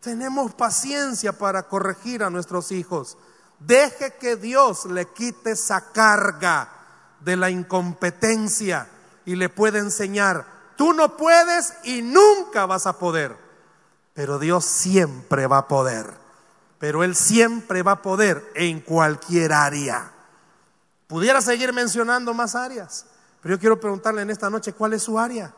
tenemos 0.00 0.54
paciencia 0.54 1.36
para 1.36 1.64
corregir 1.64 2.22
a 2.22 2.30
nuestros 2.30 2.70
hijos. 2.70 3.18
Deje 3.60 4.14
que 4.20 4.36
Dios 4.36 4.84
le 4.86 5.06
quite 5.06 5.52
esa 5.52 5.92
carga 5.92 6.68
de 7.20 7.36
la 7.36 7.50
incompetencia 7.50 8.88
y 9.24 9.34
le 9.34 9.48
puede 9.48 9.78
enseñar, 9.78 10.46
tú 10.76 10.92
no 10.92 11.16
puedes 11.16 11.74
y 11.84 12.02
nunca 12.02 12.66
vas 12.66 12.86
a 12.86 12.98
poder, 12.98 13.36
pero 14.14 14.38
Dios 14.38 14.64
siempre 14.64 15.46
va 15.46 15.58
a 15.58 15.68
poder, 15.68 16.06
pero 16.78 17.02
Él 17.02 17.16
siempre 17.16 17.82
va 17.82 17.92
a 17.92 18.02
poder 18.02 18.50
en 18.54 18.80
cualquier 18.80 19.52
área. 19.52 20.12
Pudiera 21.08 21.40
seguir 21.40 21.72
mencionando 21.72 22.32
más 22.34 22.54
áreas, 22.54 23.06
pero 23.42 23.56
yo 23.56 23.60
quiero 23.60 23.80
preguntarle 23.80 24.22
en 24.22 24.30
esta 24.30 24.48
noche, 24.48 24.72
¿cuál 24.72 24.92
es 24.92 25.02
su 25.02 25.18
área? 25.18 25.52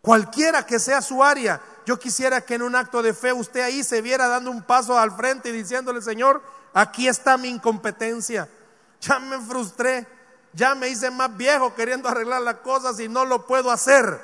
Cualquiera 0.00 0.64
que 0.66 0.78
sea 0.78 1.00
su 1.02 1.24
área, 1.24 1.60
yo 1.86 1.98
quisiera 1.98 2.42
que 2.42 2.54
en 2.54 2.62
un 2.62 2.76
acto 2.76 3.02
de 3.02 3.14
fe 3.14 3.32
usted 3.32 3.62
ahí 3.62 3.82
se 3.82 4.02
viera 4.02 4.28
dando 4.28 4.50
un 4.50 4.62
paso 4.62 4.98
al 4.98 5.12
frente 5.12 5.48
y 5.48 5.52
diciéndole, 5.52 6.02
Señor, 6.02 6.42
aquí 6.74 7.08
está 7.08 7.38
mi 7.38 7.48
incompetencia. 7.48 8.48
Ya 9.00 9.18
me 9.18 9.38
frustré, 9.40 10.06
ya 10.52 10.74
me 10.74 10.88
hice 10.88 11.10
más 11.10 11.34
viejo 11.36 11.74
queriendo 11.74 12.08
arreglar 12.08 12.42
las 12.42 12.56
cosas 12.56 13.00
y 13.00 13.08
no 13.08 13.24
lo 13.24 13.46
puedo 13.46 13.70
hacer. 13.70 14.20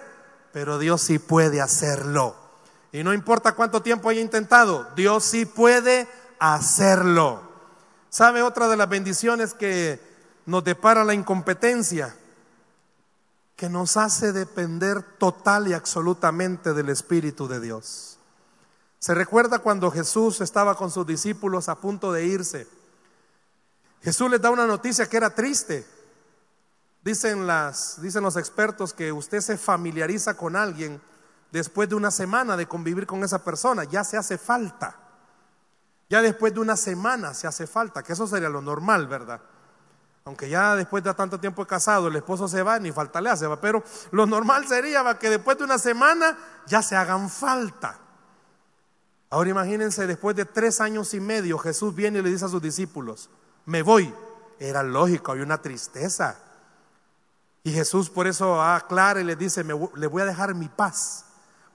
Pero 0.52 0.78
Dios 0.78 1.00
sí 1.00 1.18
puede 1.18 1.60
hacerlo. 1.60 2.34
Y 2.92 3.04
no 3.04 3.14
importa 3.14 3.52
cuánto 3.52 3.82
tiempo 3.82 4.08
haya 4.08 4.20
intentado, 4.20 4.88
Dios 4.96 5.24
sí 5.24 5.46
puede 5.46 6.08
hacerlo. 6.40 7.48
¿Sabe 8.08 8.42
otra 8.42 8.68
de 8.68 8.76
las 8.76 8.88
bendiciones 8.88 9.54
que 9.54 10.00
nos 10.46 10.64
depara 10.64 11.04
la 11.04 11.14
incompetencia? 11.14 12.16
Que 13.54 13.68
nos 13.68 13.96
hace 13.96 14.32
depender 14.32 15.02
total 15.02 15.68
y 15.68 15.74
absolutamente 15.74 16.72
del 16.72 16.88
Espíritu 16.88 17.46
de 17.46 17.60
Dios. 17.60 18.09
Se 19.00 19.14
recuerda 19.14 19.60
cuando 19.60 19.90
Jesús 19.90 20.42
estaba 20.42 20.76
con 20.76 20.90
sus 20.90 21.06
discípulos 21.06 21.70
a 21.70 21.76
punto 21.76 22.12
de 22.12 22.26
irse. 22.26 22.68
Jesús 24.02 24.30
les 24.30 24.42
da 24.42 24.50
una 24.50 24.66
noticia 24.66 25.08
que 25.08 25.16
era 25.16 25.34
triste. 25.34 25.86
Dicen, 27.02 27.46
las, 27.46 28.00
dicen 28.02 28.22
los 28.22 28.36
expertos 28.36 28.92
que 28.92 29.10
usted 29.10 29.40
se 29.40 29.56
familiariza 29.56 30.34
con 30.36 30.54
alguien 30.54 31.00
después 31.50 31.88
de 31.88 31.94
una 31.94 32.10
semana 32.10 32.58
de 32.58 32.68
convivir 32.68 33.06
con 33.06 33.24
esa 33.24 33.42
persona, 33.42 33.84
ya 33.84 34.04
se 34.04 34.18
hace 34.18 34.36
falta. 34.36 34.94
Ya 36.10 36.20
después 36.20 36.52
de 36.52 36.60
una 36.60 36.76
semana 36.76 37.32
se 37.32 37.46
hace 37.46 37.66
falta, 37.66 38.02
que 38.02 38.12
eso 38.12 38.26
sería 38.26 38.50
lo 38.50 38.60
normal, 38.60 39.06
¿verdad? 39.06 39.40
Aunque 40.26 40.50
ya 40.50 40.76
después 40.76 41.02
de 41.02 41.14
tanto 41.14 41.40
tiempo 41.40 41.66
casado 41.66 42.08
el 42.08 42.16
esposo 42.16 42.48
se 42.48 42.62
va, 42.62 42.78
ni 42.78 42.92
falta 42.92 43.22
le 43.22 43.30
hace, 43.30 43.46
¿va? 43.46 43.58
pero 43.58 43.82
lo 44.10 44.26
normal 44.26 44.68
sería 44.68 45.18
que 45.18 45.30
después 45.30 45.56
de 45.56 45.64
una 45.64 45.78
semana 45.78 46.36
ya 46.66 46.82
se 46.82 46.96
hagan 46.96 47.30
falta. 47.30 47.98
Ahora 49.30 49.50
imagínense, 49.50 50.08
después 50.08 50.34
de 50.34 50.44
tres 50.44 50.80
años 50.80 51.14
y 51.14 51.20
medio, 51.20 51.56
Jesús 51.56 51.94
viene 51.94 52.18
y 52.18 52.22
le 52.22 52.30
dice 52.30 52.46
a 52.46 52.48
sus 52.48 52.60
discípulos, 52.60 53.30
me 53.64 53.82
voy. 53.82 54.12
Era 54.58 54.82
lógico, 54.82 55.32
hay 55.32 55.40
una 55.40 55.62
tristeza. 55.62 56.36
Y 57.62 57.70
Jesús 57.72 58.10
por 58.10 58.26
eso 58.26 58.60
aclara 58.60 59.20
y 59.20 59.24
le 59.24 59.36
dice, 59.36 59.62
le 59.62 60.06
voy 60.08 60.22
a 60.22 60.26
dejar 60.26 60.54
mi 60.54 60.68
paz. 60.68 61.26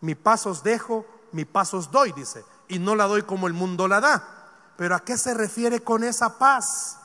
Mi 0.01 0.15
paz 0.15 0.45
os 0.45 0.63
dejo, 0.63 1.05
mi 1.31 1.45
paz 1.45 1.73
os 1.73 1.89
doy, 1.89 2.11
dice. 2.11 2.43
Y 2.67 2.77
no 2.79 2.93
la 2.93 3.05
doy 3.05 3.21
como 3.21 3.47
el 3.47 3.53
mundo 3.53 3.87
la 3.87 4.01
da. 4.01 4.73
Pero 4.77 4.93
¿a 4.93 4.99
qué 4.99 5.17
se 5.17 5.33
refiere 5.33 5.79
con 5.79 6.03
esa 6.03 6.37
paz? 6.37 6.99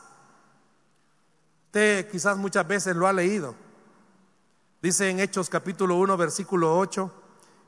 Usted 1.67 2.11
quizás 2.11 2.37
muchas 2.37 2.67
veces 2.67 2.97
lo 2.97 3.07
ha 3.07 3.13
leído. 3.13 3.55
Dice 4.83 5.09
en 5.09 5.21
Hechos 5.21 5.49
capítulo 5.49 5.95
1, 5.97 6.17
versículo 6.17 6.77
8, 6.77 7.13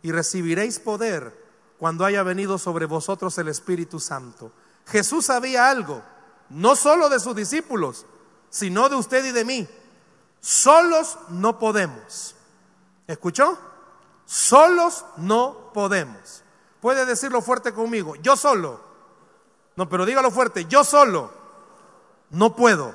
y 0.02 0.10
recibiréis 0.10 0.80
poder 0.80 1.41
cuando 1.82 2.04
haya 2.04 2.22
venido 2.22 2.58
sobre 2.58 2.86
vosotros 2.86 3.36
el 3.38 3.48
Espíritu 3.48 3.98
Santo. 3.98 4.52
Jesús 4.86 5.26
sabía 5.26 5.68
algo, 5.68 6.00
no 6.48 6.76
solo 6.76 7.08
de 7.08 7.18
sus 7.18 7.34
discípulos, 7.34 8.06
sino 8.50 8.88
de 8.88 8.94
usted 8.94 9.24
y 9.24 9.32
de 9.32 9.44
mí. 9.44 9.68
Solos 10.38 11.18
no 11.30 11.58
podemos. 11.58 12.36
¿Escuchó? 13.08 13.58
Solos 14.26 15.04
no 15.16 15.72
podemos. 15.74 16.44
Puede 16.80 17.04
decirlo 17.04 17.42
fuerte 17.42 17.74
conmigo. 17.74 18.14
Yo 18.14 18.36
solo. 18.36 18.80
No, 19.74 19.88
pero 19.88 20.06
dígalo 20.06 20.30
fuerte. 20.30 20.66
Yo 20.66 20.84
solo. 20.84 21.32
No 22.30 22.54
puedo. 22.54 22.94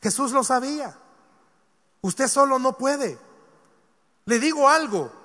Jesús 0.00 0.32
lo 0.32 0.44
sabía. 0.44 0.96
Usted 2.00 2.26
solo 2.26 2.58
no 2.58 2.78
puede. 2.78 3.18
Le 4.24 4.38
digo 4.40 4.66
algo. 4.66 5.19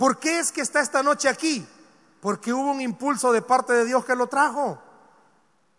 ¿Por 0.00 0.18
qué 0.18 0.38
es 0.38 0.50
que 0.50 0.62
está 0.62 0.80
esta 0.80 1.02
noche 1.02 1.28
aquí? 1.28 1.68
Porque 2.22 2.54
hubo 2.54 2.70
un 2.70 2.80
impulso 2.80 3.32
de 3.32 3.42
parte 3.42 3.74
de 3.74 3.84
Dios 3.84 4.02
que 4.02 4.16
lo 4.16 4.28
trajo. 4.28 4.78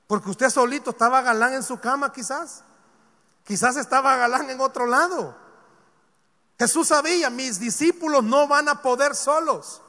Porque 0.05 0.29
usted 0.29 0.51
solito 0.51 0.91
estaba 0.91 1.23
galán 1.23 1.55
en 1.55 1.63
su 1.63 1.79
cama 1.79 2.13
quizás. 2.13 2.63
Quizás 3.43 3.77
estaba 3.77 4.15
Galán 4.17 4.47
en 4.51 4.61
otro 4.61 4.85
lado. 4.85 5.35
Jesús 6.59 6.89
sabía, 6.89 7.31
mis 7.31 7.59
discípulos 7.59 8.23
no 8.23 8.47
van 8.47 8.69
a 8.69 8.83
poder 8.83 9.15
solos. 9.15 9.81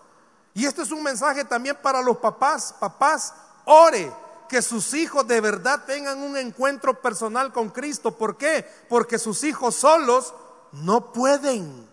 Y 0.54 0.64
esto 0.64 0.80
es 0.80 0.92
un 0.92 1.02
mensaje 1.02 1.44
también 1.44 1.76
para 1.82 2.00
los 2.00 2.16
papás. 2.16 2.74
Papás, 2.80 3.34
ore 3.66 4.10
que 4.48 4.62
sus 4.62 4.94
hijos 4.94 5.28
de 5.28 5.42
verdad 5.42 5.84
tengan 5.84 6.22
un 6.22 6.38
encuentro 6.38 7.02
personal 7.02 7.52
con 7.52 7.68
Cristo. 7.68 8.16
¿Por 8.16 8.38
qué? 8.38 8.66
Porque 8.88 9.18
sus 9.18 9.44
hijos 9.44 9.74
solos 9.74 10.32
no 10.72 11.12
pueden. 11.12 11.86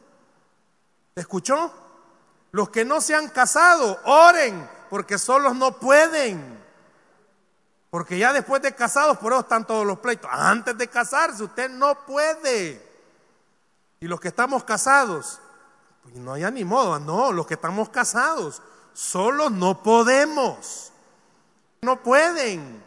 ¿Escuchó? 1.16 1.89
Los 2.52 2.70
que 2.70 2.86
no 2.86 3.02
se 3.02 3.16
han 3.16 3.30
casado, 3.30 4.00
oren, 4.06 4.70
porque 4.90 5.18
solos 5.18 5.56
no 5.56 5.78
pueden. 5.80 6.60
Porque 7.90 8.18
ya 8.18 8.34
después 8.34 8.62
de 8.62 8.74
casados, 8.74 9.18
por 9.18 9.34
eso 9.34 9.42
están 9.42 9.66
todos 9.66 9.86
los 9.86 10.00
pleitos. 10.00 10.30
Antes 10.32 10.78
de 10.78 10.88
casarse, 10.88 11.44
usted 11.44 11.70
no 11.70 12.06
puede. 12.06 12.88
Y 14.00 14.08
los 14.08 14.20
que 14.20 14.28
estamos 14.30 14.64
casados, 14.64 15.40
pues 16.04 16.16
no 16.16 16.34
hay 16.34 16.50
ni 16.52 16.64
modo, 16.64 17.00
no, 17.00 17.32
los 17.32 17.46
que 17.46 17.56
estamos 17.56 17.90
casados, 17.90 18.62
solos 18.94 19.52
no 19.52 19.82
podemos. 19.84 20.92
No 21.82 22.02
pueden. 22.02 22.84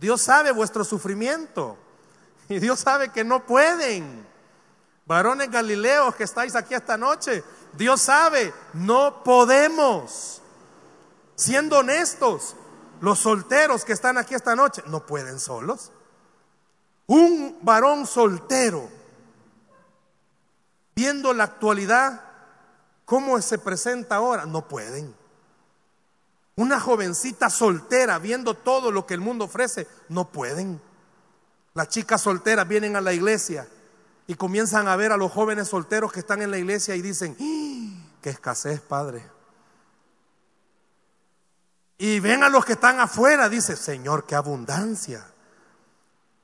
Dios 0.00 0.22
sabe 0.22 0.50
vuestro 0.52 0.84
sufrimiento. 0.84 1.76
Y 2.48 2.58
Dios 2.58 2.80
sabe 2.80 3.10
que 3.10 3.24
no 3.24 3.44
pueden. 3.44 4.26
Varones 5.06 5.50
galileos 5.50 6.14
que 6.14 6.24
estáis 6.24 6.54
aquí 6.54 6.74
esta 6.74 6.96
noche, 6.96 7.42
Dios 7.78 8.02
sabe, 8.02 8.52
no 8.74 9.22
podemos. 9.22 10.42
Siendo 11.36 11.78
honestos, 11.78 12.56
los 13.00 13.20
solteros 13.20 13.84
que 13.84 13.92
están 13.92 14.18
aquí 14.18 14.34
esta 14.34 14.56
noche 14.56 14.82
no 14.88 15.06
pueden 15.06 15.38
solos. 15.38 15.92
Un 17.06 17.56
varón 17.62 18.04
soltero, 18.04 18.90
viendo 20.96 21.32
la 21.32 21.44
actualidad, 21.44 22.20
cómo 23.04 23.40
se 23.40 23.58
presenta 23.58 24.16
ahora, 24.16 24.44
no 24.44 24.66
pueden. 24.66 25.14
Una 26.56 26.80
jovencita 26.80 27.48
soltera, 27.48 28.18
viendo 28.18 28.54
todo 28.54 28.90
lo 28.90 29.06
que 29.06 29.14
el 29.14 29.20
mundo 29.20 29.44
ofrece, 29.44 29.86
no 30.08 30.28
pueden. 30.32 30.82
Las 31.74 31.88
chicas 31.90 32.22
solteras 32.22 32.66
vienen 32.66 32.96
a 32.96 33.00
la 33.00 33.12
iglesia 33.12 33.68
y 34.28 34.34
comienzan 34.34 34.86
a 34.88 34.94
ver 34.94 35.10
a 35.10 35.16
los 35.16 35.32
jóvenes 35.32 35.68
solteros 35.68 36.12
que 36.12 36.20
están 36.20 36.42
en 36.42 36.50
la 36.50 36.58
iglesia 36.58 36.94
y 36.94 37.00
dicen, 37.00 37.34
¡Ah! 37.40 38.16
qué 38.20 38.28
escasez, 38.28 38.78
Padre. 38.78 39.26
Y 41.96 42.20
ven 42.20 42.44
a 42.44 42.50
los 42.50 42.64
que 42.66 42.74
están 42.74 43.00
afuera, 43.00 43.48
dice, 43.48 43.74
Señor, 43.74 44.26
qué 44.26 44.34
abundancia. 44.34 45.24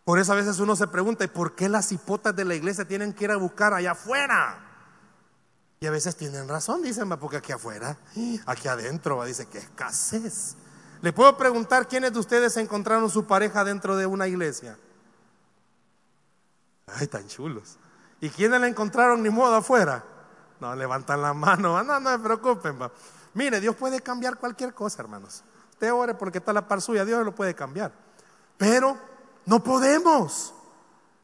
Por 0.03 0.19
eso 0.19 0.33
a 0.33 0.37
veces 0.37 0.59
uno 0.61 0.75
se 0.77 0.87
pregunta, 0.87 1.25
¿y 1.25 1.29
por 1.29 1.55
qué 1.55 1.69
las 1.69 1.93
hipotas 1.93 2.35
de 2.35 2.47
la 2.47 2.55
iglesia 2.55 2.89
tienen 2.89 3.13
que 3.13 3.25
ir 3.25 3.31
a 3.31 3.37
buscar 3.37 3.75
allá 3.75 3.93
afuera? 3.93 4.59
Y 5.79 5.87
a 5.87 5.91
veces 5.91 6.17
tienen 6.17 6.49
razón, 6.49 6.83
dicen, 6.83 7.07
porque 7.21 7.37
aquí 7.37 7.53
afuera, 7.53 7.99
aquí 8.47 8.67
adentro, 8.67 9.23
dice 9.25 9.47
que 9.47 9.59
escasez. 9.59 10.57
Le 11.03 11.13
puedo 11.13 11.37
preguntar 11.37 11.87
quiénes 11.87 12.15
de 12.15 12.19
ustedes 12.19 12.57
encontraron 12.57 13.11
su 13.11 13.27
pareja 13.27 13.63
dentro 13.63 13.95
de 13.95 14.07
una 14.07 14.27
iglesia. 14.27 14.79
Ay, 16.87 17.07
tan 17.07 17.27
chulos. 17.29 17.79
¿Y 18.21 18.31
quiénes 18.31 18.61
la 18.61 18.69
encontraron 18.69 19.23
ni 19.23 19.31
modo 19.31 19.55
afuera? 19.57 20.05
No, 20.61 20.75
levantan 20.75 21.23
la 21.23 21.35
mano. 21.35 21.83
No, 21.85 22.01
no 22.01 22.11
se 22.11 22.19
preocupen. 22.19 22.79
Mire, 23.35 23.61
Dios 23.61 23.77
puede 23.77 24.01
cambiar 24.01 24.37
cualquier 24.37 24.75
cosa, 24.75 25.03
hermanos. 25.03 25.43
Usted 25.71 25.93
ore 25.93 26.15
porque 26.15 26.39
está 26.39 26.53
la 26.53 26.67
par 26.67 26.81
suya, 26.81 27.05
Dios 27.05 27.25
lo 27.25 27.35
puede 27.35 27.55
cambiar. 27.55 27.93
Pero 28.57 28.97
no 29.47 29.63
podemos. 29.63 30.55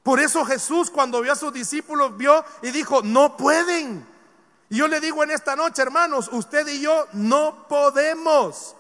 Por 0.03 0.19
eso 0.19 0.45
Jesús 0.45 0.91
cuando 0.91 1.21
vio 1.21 1.33
a 1.33 1.37
sus 1.37 1.53
discípulos 1.53 2.17
vio 2.17 2.45
y 2.63 2.71
dijo, 2.71 3.03
no 3.03 3.37
pueden. 3.37 4.07
Y 4.69 4.77
yo 4.77 4.89
le 4.89 5.01
digo 5.01 5.23
en 5.23 5.31
esta 5.31 5.57
noche, 5.57 5.83
hermanos, 5.83 6.29
usted 6.33 6.67
y 6.69 6.81
yo 6.81 7.07
no 7.13 7.67
podemos. 7.69 8.77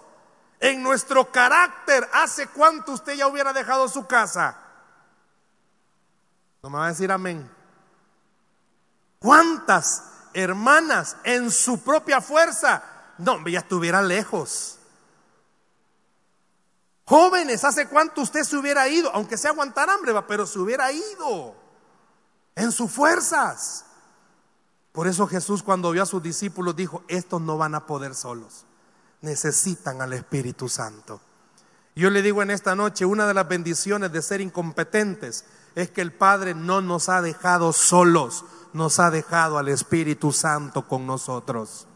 En 0.59 0.83
nuestro 0.83 1.31
carácter, 1.33 2.09
¿hace 2.13 2.49
cuánto 2.49 2.93
usted 2.93 3.15
ya 3.15 3.27
hubiera 3.27 3.53
dejado 3.53 3.89
su 3.89 4.07
casa? 4.07 4.57
No 6.63 6.71
me 6.71 6.79
va 6.79 6.87
a 6.87 6.89
decir 6.89 7.11
amén. 7.11 7.51
¿Cuántas 9.19 10.05
hermanas 10.33 11.17
en 11.25 11.51
su 11.51 11.81
propia 11.81 12.21
fuerza? 12.21 12.83
No, 13.19 13.47
ya 13.49 13.61
estuviera 13.61 14.03
lejos. 14.03 14.79
Jóvenes, 17.05 17.65
¿hace 17.65 17.89
cuánto 17.89 18.21
usted 18.23 18.45
se 18.45 18.57
hubiera 18.57 18.89
ido? 18.89 19.11
Aunque 19.13 19.37
sea 19.37 19.51
aguantar 19.51 19.91
hambre, 19.91 20.15
pero 20.29 20.47
se 20.47 20.59
hubiera 20.59 20.93
ido 20.93 21.55
en 22.55 22.73
sus 22.73 22.91
fuerzas. 22.91 23.85
Por 24.93 25.07
eso 25.07 25.27
Jesús 25.27 25.63
cuando 25.63 25.91
vio 25.91 26.03
a 26.03 26.07
sus 26.07 26.23
discípulos 26.23 26.77
dijo, 26.77 27.03
estos 27.09 27.41
no 27.41 27.59
van 27.59 27.75
a 27.75 27.87
poder 27.87 28.15
solos, 28.15 28.65
necesitan 29.21 30.03
al 30.03 30.13
Espíritu 30.13 30.69
Santo. 30.69 31.21
Yo 31.95 32.11
le 32.11 32.23
digo 32.23 32.43
en 32.43 32.51
esta 32.51 32.75
noche, 32.75 33.05
una 33.05 33.27
de 33.27 33.35
las 33.35 33.49
bendiciones 33.49 34.13
de 34.13 34.23
ser 34.23 34.41
incompetentes 34.41 35.45
es 35.75 35.91
que 35.91 36.01
el 36.01 36.13
Padre 36.13 36.55
no 36.55 36.81
nos 36.81 37.09
ha 37.09 37.23
dejado 37.23 37.73
solos, 37.73 38.45
nos 38.73 38.99
ha 38.99 39.11
dejado 39.11 39.59
al 39.59 39.69
Espíritu 39.69 40.33
Santo 40.33 40.87
con 40.87 41.07
nosotros. 41.07 41.87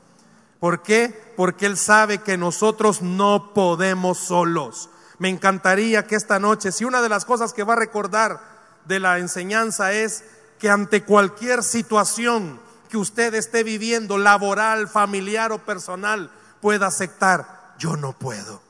¿Por 0.60 0.82
qué? 0.82 1.34
Porque 1.36 1.66
Él 1.66 1.76
sabe 1.76 2.18
que 2.18 2.36
nosotros 2.36 3.02
no 3.02 3.52
podemos 3.52 4.18
solos. 4.18 4.88
Me 5.18 5.28
encantaría 5.28 6.06
que 6.06 6.16
esta 6.16 6.38
noche, 6.38 6.72
si 6.72 6.84
una 6.84 7.02
de 7.02 7.08
las 7.08 7.24
cosas 7.24 7.52
que 7.52 7.64
va 7.64 7.74
a 7.74 7.76
recordar 7.76 8.40
de 8.86 9.00
la 9.00 9.18
enseñanza 9.18 9.92
es 9.92 10.24
que 10.58 10.70
ante 10.70 11.04
cualquier 11.04 11.62
situación 11.62 12.60
que 12.88 12.96
usted 12.96 13.34
esté 13.34 13.62
viviendo, 13.62 14.18
laboral, 14.18 14.88
familiar 14.88 15.52
o 15.52 15.58
personal, 15.58 16.30
pueda 16.60 16.86
aceptar, 16.86 17.74
yo 17.78 17.96
no 17.96 18.12
puedo. 18.12 18.62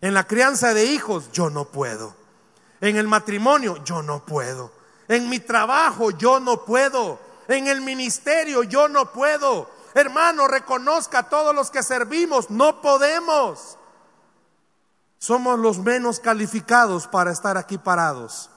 En 0.00 0.14
la 0.14 0.24
crianza 0.24 0.74
de 0.74 0.84
hijos, 0.84 1.32
yo 1.32 1.50
no 1.50 1.64
puedo. 1.64 2.14
En 2.80 2.96
el 2.96 3.08
matrimonio, 3.08 3.82
yo 3.84 4.02
no 4.02 4.24
puedo. 4.24 4.70
En 5.08 5.28
mi 5.28 5.40
trabajo, 5.40 6.10
yo 6.10 6.38
no 6.40 6.64
puedo. 6.64 7.18
En 7.48 7.66
el 7.66 7.80
ministerio, 7.80 8.62
yo 8.62 8.88
no 8.88 9.12
puedo. 9.12 9.70
Hermano, 9.94 10.46
reconozca 10.46 11.20
a 11.20 11.28
todos 11.28 11.54
los 11.54 11.70
que 11.70 11.82
servimos, 11.82 12.50
no 12.50 12.80
podemos. 12.80 13.78
Somos 15.18 15.58
los 15.58 15.78
menos 15.78 16.20
calificados 16.20 17.06
para 17.08 17.32
estar 17.32 17.56
aquí 17.56 17.78
parados. 17.78 18.50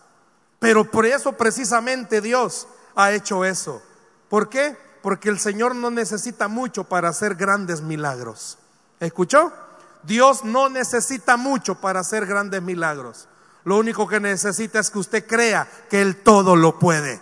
Pero 0.60 0.89
por 0.91 1.05
eso 1.05 1.34
precisamente 1.34 2.21
Dios 2.21 2.67
ha 2.95 3.12
hecho 3.12 3.45
eso. 3.45 3.81
¿Por 4.29 4.49
qué? 4.49 4.77
Porque 5.01 5.29
el 5.29 5.39
Señor 5.39 5.75
no 5.75 5.89
necesita 5.89 6.47
mucho 6.47 6.84
para 6.84 7.10
hacer 7.10 7.36
grandes 7.36 7.81
milagros. 7.81 8.60
¿Escuchó? 8.99 9.51
Dios 10.03 10.43
no 10.43 10.69
necesita 10.69 11.38
mucho 11.38 11.75
para 11.75 12.01
hacer 12.01 12.27
grandes 12.27 12.62
milagros. 12.62 13.27
Lo 13.63 13.78
único 13.78 14.08
que 14.08 14.19
necesita 14.19 14.80
es 14.80 14.89
que 14.89 15.00
usted 15.00 15.28
crea 15.28 15.67
que 15.89 16.02
Él 16.02 16.17
todo 16.17 16.56
lo 16.56 16.80
puede. 16.80 17.19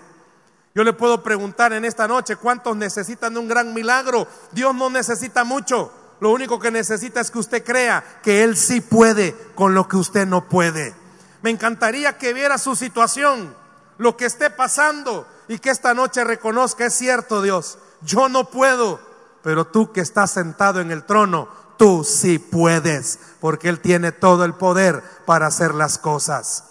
Yo 0.76 0.84
le 0.84 0.94
puedo 0.94 1.24
preguntar 1.24 1.74
en 1.74 1.84
esta 1.84 2.08
noche, 2.08 2.36
¿cuántos 2.36 2.76
necesitan 2.76 3.34
de 3.34 3.40
un 3.40 3.48
gran 3.48 3.74
milagro? 3.74 4.28
Dios 4.52 4.74
no 4.74 4.90
necesita 4.90 5.44
mucho. 5.44 5.92
Lo 6.20 6.32
único 6.32 6.60
que 6.60 6.72
necesita 6.72 7.22
es 7.22 7.32
que 7.32 7.40
usted 7.40 7.64
crea 7.64 8.04
que 8.24 8.44
Él 8.44 8.56
sí 8.56 8.82
puede 8.82 9.36
con 9.56 9.74
lo 9.74 9.88
que 9.88 9.98
usted 9.98 10.28
no 10.28 10.48
puede. 10.48 10.94
Me 11.42 11.50
encantaría 11.50 12.18
que 12.18 12.34
viera 12.34 12.58
su 12.58 12.76
situación, 12.76 13.56
lo 13.98 14.18
que 14.18 14.26
esté 14.26 14.50
pasando 14.50 15.28
y 15.48 15.60
que 15.60 15.70
esta 15.70 15.94
noche 15.94 16.24
reconozca, 16.24 16.86
es 16.86 16.94
cierto 16.94 17.42
Dios, 17.42 17.78
yo 18.02 18.30
no 18.30 18.50
puedo, 18.50 19.00
pero 19.42 19.68
tú 19.68 19.92
que 19.92 20.02
estás 20.02 20.32
sentado 20.32 20.82
en 20.82 20.92
el 20.92 21.06
trono, 21.06 21.48
tú 21.80 22.04
sí 22.04 22.38
puedes, 22.38 23.18
porque 23.40 23.70
Él 23.70 23.80
tiene 23.80 24.12
todo 24.12 24.44
el 24.44 24.54
poder 24.54 25.02
para 25.26 25.48
hacer 25.48 25.74
las 25.74 25.98
cosas. 25.98 26.66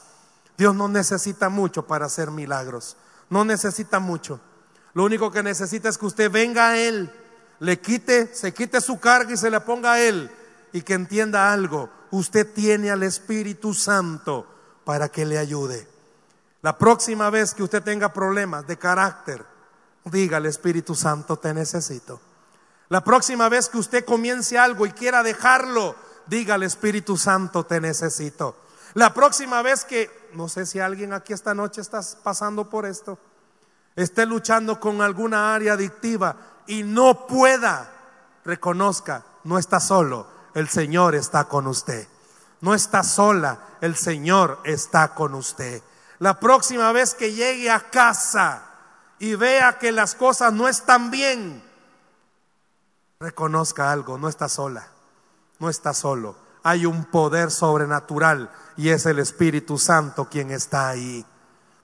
Dios 0.59 0.75
no 0.75 0.87
necesita 0.87 1.49
mucho 1.49 1.87
para 1.87 2.07
hacer 2.07 2.31
milagros, 2.31 2.97
no 3.31 3.45
necesita 3.45 4.01
mucho. 4.01 4.39
Lo 4.93 5.05
único 5.05 5.31
que 5.31 5.43
necesita 5.43 5.89
es 5.89 5.97
que 5.97 6.07
usted 6.07 6.31
venga 6.31 6.69
a 6.69 6.79
Él, 6.79 7.11
le 7.59 7.81
quite, 7.81 8.35
se 8.35 8.53
quite 8.53 8.83
su 8.83 9.01
carga 9.01 9.33
y 9.33 9.39
se 9.39 9.51
le 9.51 9.61
ponga 9.61 9.95
a 9.95 10.01
Él 10.01 10.31
y 10.73 10.83
que 10.83 10.95
entienda 10.95 11.53
algo. 11.53 11.89
Usted 12.11 12.53
tiene 12.53 12.91
al 12.91 13.03
Espíritu 13.03 13.73
Santo 13.73 14.47
para 14.85 15.09
que 15.09 15.25
le 15.25 15.39
ayude. 15.39 15.89
La 16.61 16.77
próxima 16.77 17.31
vez 17.31 17.55
que 17.55 17.63
usted 17.63 17.83
tenga 17.83 18.13
problemas 18.13 18.67
de 18.67 18.77
carácter, 18.77 19.45
diga 20.05 20.37
al 20.37 20.47
Espíritu 20.47 20.95
Santo, 20.95 21.39
te 21.39 21.55
necesito. 21.55 22.21
La 22.89 23.05
próxima 23.05 23.49
vez 23.49 23.69
que 23.69 23.79
usted 23.79 24.05
comience 24.05 24.59
algo 24.59 24.87
y 24.87 24.93
quiera 24.93 25.23
dejarlo, 25.23 25.95
diga 26.27 26.55
al 26.55 26.63
Espíritu 26.63 27.17
Santo, 27.17 27.65
te 27.65 27.81
necesito. 27.81 28.57
La 28.95 29.13
próxima 29.13 29.61
vez 29.63 29.85
que, 29.85 30.31
no 30.35 30.49
sé 30.49 30.65
si 30.65 30.81
alguien 30.81 31.13
aquí 31.13 31.33
esta 31.33 31.55
noche 31.55 31.81
está 31.81 32.01
pasando 32.23 32.71
por 32.71 32.87
esto, 32.87 33.19
esté 33.97 34.25
luchando 34.25 34.81
con 34.81 35.03
alguna 35.03 35.55
área 35.55 35.75
adictiva 35.75 36.37
y 36.67 36.83
no 36.83 37.27
pueda, 37.27 37.91
reconozca, 38.45 39.25
no 39.45 39.59
está 39.59 39.81
solo, 39.81 40.27
el 40.55 40.69
Señor 40.69 41.15
está 41.15 41.45
con 41.45 41.67
usted. 41.67 42.09
No 42.61 42.75
está 42.75 43.03
sola, 43.05 43.59
el 43.81 43.95
Señor 43.97 44.59
está 44.65 45.15
con 45.15 45.35
usted. 45.35 45.83
La 46.19 46.41
próxima 46.41 46.91
vez 46.93 47.15
que 47.15 47.33
llegue 47.33 47.71
a 47.71 47.91
casa 47.91 48.65
y 49.19 49.35
vea 49.35 49.79
que 49.79 49.93
las 49.93 50.15
cosas 50.15 50.53
no 50.53 50.67
están 50.67 51.11
bien, 51.11 51.63
reconozca 53.21 53.91
algo, 53.91 54.17
no 54.17 54.29
está 54.29 54.49
sola, 54.49 54.93
no 55.59 55.69
está 55.69 55.93
solo. 55.93 56.37
Hay 56.63 56.87
un 56.87 57.05
poder 57.05 57.51
sobrenatural 57.51 58.51
y 58.77 58.91
es 58.91 59.07
el 59.07 59.19
Espíritu 59.19 59.77
Santo 59.77 60.29
quien 60.29 60.53
está 60.53 60.89
ahí. 60.89 61.27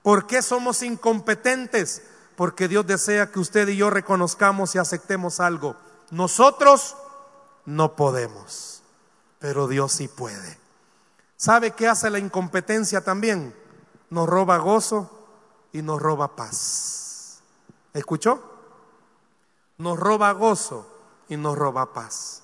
¿Por 0.01 0.27
qué 0.27 0.41
somos 0.41 0.81
incompetentes? 0.81 2.03
Porque 2.37 2.69
Dios 2.69 2.87
desea 2.87 3.31
que 3.31 3.39
usted 3.39 3.67
y 3.67 3.75
yo 3.75 3.89
reconozcamos 3.89 4.75
y 4.75 4.77
aceptemos 4.77 5.41
algo. 5.41 5.75
Nosotros 6.09 6.95
no 7.65 7.97
podemos, 7.97 8.81
pero 9.39 9.67
Dios 9.67 9.91
sí 9.91 10.07
puede. 10.07 10.57
¿Sabe 11.35 11.71
qué 11.71 11.89
hace 11.89 12.09
la 12.09 12.19
incompetencia 12.19 13.03
también? 13.03 13.53
Nos 14.09 14.29
roba 14.29 14.57
gozo 14.57 15.27
y 15.73 15.81
nos 15.81 16.01
roba 16.01 16.37
paz. 16.37 17.41
¿Escuchó? 17.93 18.41
Nos 19.77 19.99
roba 19.99 20.31
gozo 20.31 20.94
y 21.29 21.37
nos 21.37 21.57
roba 21.57 21.93
paz. 21.93 22.41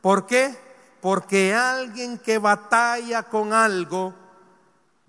¿Por 0.00 0.26
qué? 0.26 0.58
Porque 1.00 1.54
alguien 1.54 2.18
que 2.18 2.38
batalla 2.38 3.24
con 3.24 3.52
algo 3.52 4.14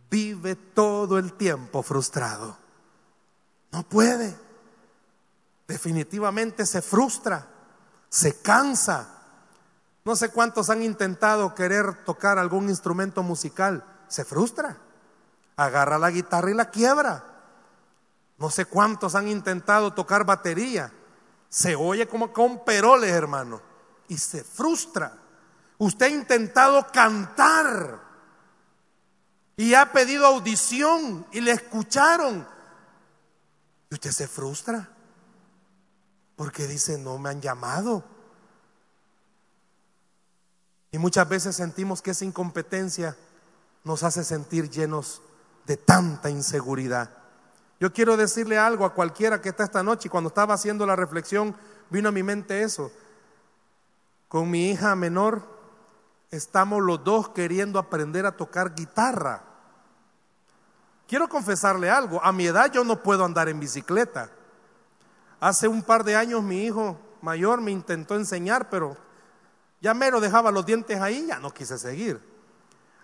vive 0.10 0.56
todo 0.56 1.18
el 1.18 1.34
tiempo 1.34 1.84
frustrado. 1.84 2.58
No 3.72 3.84
puede. 3.84 4.36
Definitivamente 5.68 6.66
se 6.66 6.82
frustra, 6.82 7.48
se 8.10 8.40
cansa. 8.42 9.10
No 10.04 10.16
sé 10.16 10.30
cuántos 10.30 10.70
han 10.70 10.84
intentado 10.84 11.56
querer 11.56 12.06
tocar 12.06 12.38
algún 12.38 12.70
instrumento 12.70 13.24
musical. 13.24 13.84
Se 14.08 14.24
frustra. 14.24 14.78
Agarra 15.58 15.98
la 15.98 16.12
guitarra 16.12 16.52
y 16.52 16.54
la 16.54 16.70
quiebra. 16.70 17.24
No 18.38 18.50
sé 18.50 18.66
cuántos 18.66 19.16
han 19.16 19.28
intentado 19.28 19.94
tocar 19.94 20.26
batería 20.26 20.92
se 21.50 21.76
oye 21.76 22.08
como 22.08 22.34
con 22.34 22.64
peroles, 22.64 23.12
hermano, 23.12 23.62
y 24.08 24.18
se 24.18 24.44
frustra. 24.44 25.18
Usted 25.78 26.06
ha 26.06 26.10
intentado 26.10 26.86
cantar 26.92 28.00
y 29.58 29.74
ha 29.74 29.92
pedido 29.92 30.26
audición 30.26 31.26
y 31.32 31.42
le 31.42 31.52
escucharon. 31.52 32.48
Y 33.90 33.94
usted 33.94 34.12
se 34.12 34.28
frustra 34.28 34.90
porque 36.36 36.68
dice, 36.68 36.98
no 36.98 37.18
me 37.18 37.30
han 37.30 37.42
llamado. 37.42 38.04
Y 40.92 40.98
muchas 40.98 41.28
veces 41.28 41.56
sentimos 41.56 42.02
que 42.02 42.12
esa 42.12 42.26
incompetencia 42.26 43.18
nos 43.84 44.04
hace 44.04 44.24
sentir 44.24 44.70
llenos 44.70 45.22
de 45.66 45.78
tanta 45.78 46.30
inseguridad. 46.30 47.25
Yo 47.80 47.92
quiero 47.92 48.16
decirle 48.16 48.58
algo 48.58 48.86
a 48.86 48.94
cualquiera 48.94 49.42
que 49.42 49.50
está 49.50 49.64
esta 49.64 49.84
noche 49.84 50.10
cuando 50.10 50.30
estaba 50.30 50.54
haciendo 50.54 50.86
la 50.86 50.96
reflexión 50.96 51.56
vino 51.90 52.10
a 52.10 52.12
mi 52.12 52.24
mente 52.24 52.64
eso. 52.64 52.92
Con 54.28 54.50
mi 54.50 54.72
hija 54.72 54.96
menor 54.96 55.42
estamos 56.32 56.82
los 56.82 57.04
dos 57.04 57.30
queriendo 57.30 57.80
aprender 57.80 58.26
a 58.26 58.36
tocar 58.36 58.74
guitarra. 58.76 59.44
Quiero 61.08 61.28
confesarle 61.28 61.90
algo, 61.90 62.24
a 62.24 62.32
mi 62.32 62.48
edad 62.48 62.72
yo 62.72 62.84
no 62.84 63.02
puedo 63.04 63.24
andar 63.24 63.50
en 63.50 63.60
bicicleta. 63.60 64.30
Hace 65.40 65.68
un 65.68 65.84
par 65.84 66.04
de 66.04 66.16
años 66.16 66.42
mi 66.42 66.64
hijo 66.64 66.98
mayor 67.22 67.62
me 67.62 67.72
intentó 67.72 68.16
enseñar, 68.16 68.70
pero 68.70 68.98
ya 69.82 69.94
mero 69.94 70.20
dejaba 70.20 70.50
los 70.50 70.66
dientes 70.66 71.00
ahí, 71.00 71.28
ya 71.28 71.40
no 71.40 71.52
quise 71.52 71.78
seguir. 71.78 72.20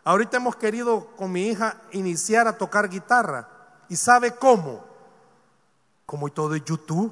Ahorita 0.04 0.38
hemos 0.38 0.56
querido 0.56 1.08
con 1.16 1.32
mi 1.32 1.48
hija 1.48 1.80
iniciar 1.92 2.48
a 2.48 2.58
tocar 2.58 2.90
guitarra. 2.90 3.48
¿Y 3.92 3.98
sabe 3.98 4.34
cómo? 4.38 4.82
Como 6.06 6.30
todo 6.32 6.48
de 6.48 6.62
YouTube. 6.62 7.12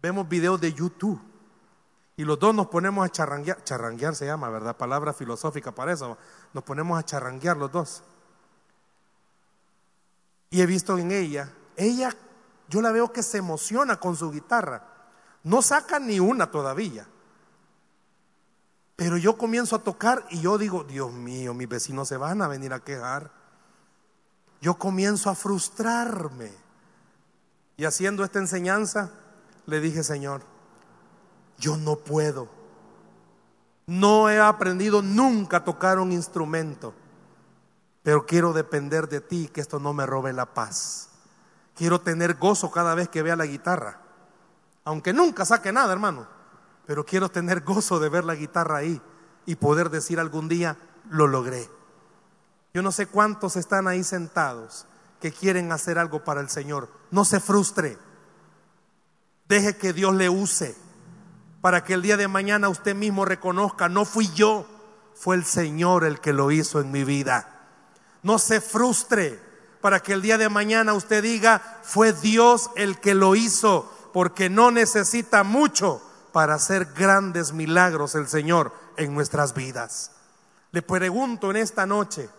Vemos 0.00 0.28
videos 0.28 0.60
de 0.60 0.72
YouTube. 0.72 1.20
Y 2.16 2.22
los 2.22 2.38
dos 2.38 2.54
nos 2.54 2.68
ponemos 2.68 3.04
a 3.04 3.10
charranguear. 3.10 3.64
Charranguear 3.64 4.14
se 4.14 4.26
llama, 4.26 4.50
¿verdad? 4.50 4.76
Palabra 4.76 5.12
filosófica 5.12 5.72
para 5.72 5.92
eso. 5.92 6.16
Nos 6.52 6.62
ponemos 6.62 6.96
a 6.96 7.02
charranguear 7.02 7.56
los 7.56 7.72
dos. 7.72 8.04
Y 10.50 10.60
he 10.60 10.66
visto 10.66 10.96
en 10.96 11.10
ella, 11.10 11.52
ella, 11.74 12.14
yo 12.68 12.80
la 12.80 12.92
veo 12.92 13.12
que 13.12 13.24
se 13.24 13.38
emociona 13.38 13.98
con 13.98 14.14
su 14.14 14.30
guitarra. 14.30 14.86
No 15.42 15.60
saca 15.60 15.98
ni 15.98 16.20
una 16.20 16.52
todavía. 16.52 17.04
Pero 18.94 19.16
yo 19.16 19.36
comienzo 19.36 19.74
a 19.74 19.82
tocar 19.82 20.24
y 20.30 20.40
yo 20.40 20.56
digo, 20.56 20.84
Dios 20.84 21.12
mío, 21.12 21.52
mis 21.52 21.68
vecinos 21.68 22.06
se 22.06 22.16
van 22.16 22.42
a 22.42 22.46
venir 22.46 22.72
a 22.72 22.78
quejar. 22.78 23.37
Yo 24.60 24.74
comienzo 24.74 25.30
a 25.30 25.34
frustrarme. 25.34 26.52
Y 27.76 27.84
haciendo 27.84 28.24
esta 28.24 28.38
enseñanza, 28.38 29.10
le 29.66 29.80
dije, 29.80 30.02
Señor, 30.02 30.42
yo 31.58 31.76
no 31.76 31.96
puedo. 31.96 32.48
No 33.86 34.28
he 34.28 34.40
aprendido 34.40 35.00
nunca 35.02 35.58
a 35.58 35.64
tocar 35.64 35.98
un 35.98 36.12
instrumento, 36.12 36.92
pero 38.02 38.26
quiero 38.26 38.52
depender 38.52 39.08
de 39.08 39.20
ti, 39.20 39.48
que 39.48 39.60
esto 39.60 39.78
no 39.78 39.92
me 39.92 40.06
robe 40.06 40.32
la 40.32 40.46
paz. 40.46 41.08
Quiero 41.74 42.00
tener 42.00 42.34
gozo 42.34 42.70
cada 42.70 42.94
vez 42.94 43.08
que 43.08 43.22
vea 43.22 43.36
la 43.36 43.46
guitarra, 43.46 44.00
aunque 44.84 45.12
nunca 45.12 45.44
saque 45.44 45.72
nada, 45.72 45.92
hermano 45.92 46.38
pero 46.88 47.04
quiero 47.04 47.28
tener 47.28 47.60
gozo 47.60 48.00
de 48.00 48.08
ver 48.08 48.24
la 48.24 48.34
guitarra 48.34 48.78
ahí 48.78 48.98
y 49.44 49.56
poder 49.56 49.90
decir 49.90 50.18
algún 50.18 50.48
día, 50.48 50.78
lo 51.10 51.26
logré. 51.26 51.68
Yo 52.78 52.82
no 52.82 52.92
sé 52.92 53.06
cuántos 53.06 53.56
están 53.56 53.88
ahí 53.88 54.04
sentados 54.04 54.86
que 55.20 55.32
quieren 55.32 55.72
hacer 55.72 55.98
algo 55.98 56.22
para 56.22 56.40
el 56.40 56.48
Señor. 56.48 56.88
No 57.10 57.24
se 57.24 57.40
frustre. 57.40 57.98
Deje 59.48 59.76
que 59.76 59.92
Dios 59.92 60.14
le 60.14 60.28
use 60.28 60.76
para 61.60 61.82
que 61.82 61.94
el 61.94 62.02
día 62.02 62.16
de 62.16 62.28
mañana 62.28 62.68
usted 62.68 62.94
mismo 62.94 63.24
reconozca, 63.24 63.88
no 63.88 64.04
fui 64.04 64.32
yo, 64.32 64.64
fue 65.16 65.34
el 65.34 65.44
Señor 65.44 66.04
el 66.04 66.20
que 66.20 66.32
lo 66.32 66.52
hizo 66.52 66.80
en 66.80 66.92
mi 66.92 67.02
vida. 67.02 67.66
No 68.22 68.38
se 68.38 68.60
frustre 68.60 69.40
para 69.80 69.98
que 69.98 70.12
el 70.12 70.22
día 70.22 70.38
de 70.38 70.48
mañana 70.48 70.92
usted 70.92 71.20
diga, 71.20 71.80
fue 71.82 72.12
Dios 72.12 72.70
el 72.76 73.00
que 73.00 73.16
lo 73.16 73.34
hizo, 73.34 73.92
porque 74.12 74.50
no 74.50 74.70
necesita 74.70 75.42
mucho 75.42 76.00
para 76.32 76.54
hacer 76.54 76.92
grandes 76.94 77.52
milagros 77.52 78.14
el 78.14 78.28
Señor 78.28 78.72
en 78.96 79.16
nuestras 79.16 79.52
vidas. 79.52 80.12
Le 80.70 80.82
pregunto 80.82 81.50
en 81.50 81.56
esta 81.56 81.84
noche, 81.84 82.30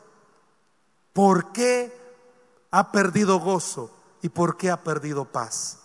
¿por 1.14 1.52
qué 1.52 1.98
ha 2.72 2.92
perdido 2.92 3.40
gozo 3.40 3.92
y 4.22 4.30
por 4.30 4.58
qué 4.58 4.70
ha 4.70 4.84
perdido 4.84 5.26
paz? 5.26 5.80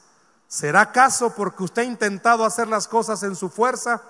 ¿Será 0.49 0.83
acaso 0.83 1.35
porque 1.35 1.65
usted 1.65 1.83
ha 1.83 1.87
intentado 1.87 2.45
hacer 2.45 2.69
las 2.69 2.87
cosas 2.89 3.23
en 3.23 3.35
su 3.35 3.49
fuerza? 3.49 4.03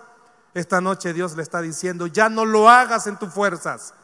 Esta 0.53 0.81
noche 0.81 1.13
Dios 1.13 1.37
le 1.37 1.43
está 1.43 1.61
diciendo, 1.61 2.07
ya 2.07 2.29
no 2.29 2.45
lo 2.45 2.69
hagas 2.69 3.07
en 3.07 3.19
tus 3.19 3.33
fuerzas, 3.33 3.95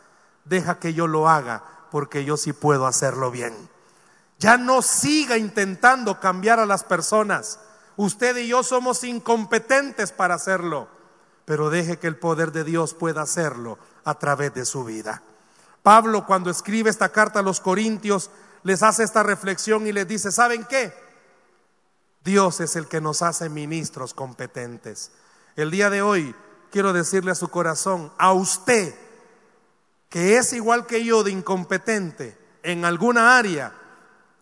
deja 0.45 0.79
que 0.79 0.95
yo 0.95 1.07
lo 1.07 1.29
haga, 1.29 1.63
porque 1.91 2.25
yo 2.25 2.37
sí 2.37 2.53
puedo 2.53 2.87
hacerlo 2.87 3.31
bien. 3.31 3.55
Ya 4.39 4.57
no 4.57 4.81
siga 4.83 5.37
intentando 5.37 6.19
cambiar 6.19 6.59
a 6.59 6.67
las 6.67 6.83
personas, 6.83 7.59
Usted 8.01 8.35
y 8.39 8.49
yo 8.49 8.63
somos 8.63 9.05
incompetentes 9.05 10.11
para 10.11 10.35
hacerlo, 10.35 10.89
pero 11.45 11.69
deje 11.69 11.99
que 11.99 12.07
el 12.07 12.17
poder 12.17 12.51
de 12.51 12.65
Dios 12.65 12.95
pueda 12.95 13.21
hacerlo 13.21 13.77
a 14.05 14.19
través 14.19 14.55
de 14.55 14.65
su 14.65 14.85
vida. 14.85 15.23
Pablo 15.83 16.27
cuando 16.27 16.51
escribe 16.51 16.91
esta 16.91 17.11
carta 17.11 17.41
a 17.41 17.43
los 17.43 17.61
Corintios 17.61 18.31
les 18.63 18.83
hace 18.83 19.03
esta 19.03 19.23
reflexión 19.23 19.87
y 19.87 19.93
les 19.93 20.07
dice, 20.07 20.31
¿saben 20.33 20.65
qué? 20.65 20.93
Dios 22.25 22.61
es 22.61 22.77
el 22.77 22.87
que 22.87 23.01
nos 23.01 23.23
hace 23.23 23.49
ministros 23.49 24.13
competentes. 24.13 25.11
El 25.57 25.71
día 25.71 25.89
de 25.89 26.03
hoy 26.03 26.35
quiero 26.71 26.93
decirle 26.93 27.31
a 27.31 27.37
su 27.37 27.49
corazón, 27.49 28.13
a 28.19 28.33
usted, 28.33 28.95
que 30.09 30.37
es 30.37 30.53
igual 30.53 30.87
que 30.87 31.05
yo 31.05 31.23
de 31.25 31.31
incompetente 31.31 32.39
en 32.63 32.85
alguna 32.85 33.39
área, 33.39 33.73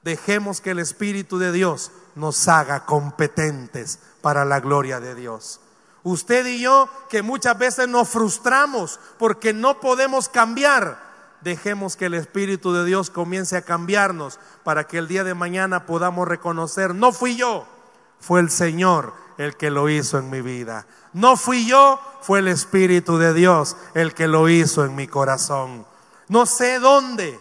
dejemos 0.03 0.61
que 0.61 0.71
el 0.71 0.79
Espíritu 0.79 1.39
de 1.39 1.53
Dios 1.53 1.93
nos 2.15 2.49
haga 2.49 2.85
competentes 2.85 4.01
para 4.21 4.45
la 4.45 4.61
gloria 4.61 4.99
de 5.01 5.15
Dios. 5.15 5.61
Usted 6.03 6.47
y 6.47 6.61
yo 6.61 6.89
que 7.09 7.23
muchas 7.23 7.59
veces 7.59 7.89
nos 7.89 8.09
frustramos 8.09 8.99
porque 9.19 9.53
no 9.53 9.81
podemos 9.81 10.29
cambiar, 10.29 11.08
dejemos 11.41 11.97
que 11.97 12.07
el 12.07 12.15
Espíritu 12.15 12.73
de 12.73 12.85
Dios 12.85 13.11
comience 13.11 13.57
a 13.57 13.63
cambiarnos 13.63 14.39
para 14.65 14.87
que 14.87 14.99
el 14.99 15.09
día 15.09 15.25
de 15.25 15.35
mañana 15.35 15.87
podamos 15.87 16.27
reconocer, 16.27 16.95
no 16.95 17.13
fui 17.13 17.37
yo, 17.37 17.67
fue 18.21 18.41
el 18.41 18.51
Señor 18.51 19.15
el 19.39 19.57
que 19.57 19.71
lo 19.71 19.89
hizo 19.89 20.19
en 20.19 20.31
mi 20.31 20.41
vida. 20.41 20.87
No 21.13 21.37
fui 21.37 21.67
yo, 21.67 22.01
fue 22.21 22.41
el 22.41 22.49
Espíritu 22.49 23.19
de 23.19 23.33
Dios 23.33 23.77
el 23.95 24.15
que 24.15 24.27
lo 24.27 24.49
hizo 24.49 24.85
en 24.85 24.95
mi 24.95 25.07
corazón. 25.07 25.87
No 26.29 26.45
sé 26.45 26.79
dónde 26.79 27.39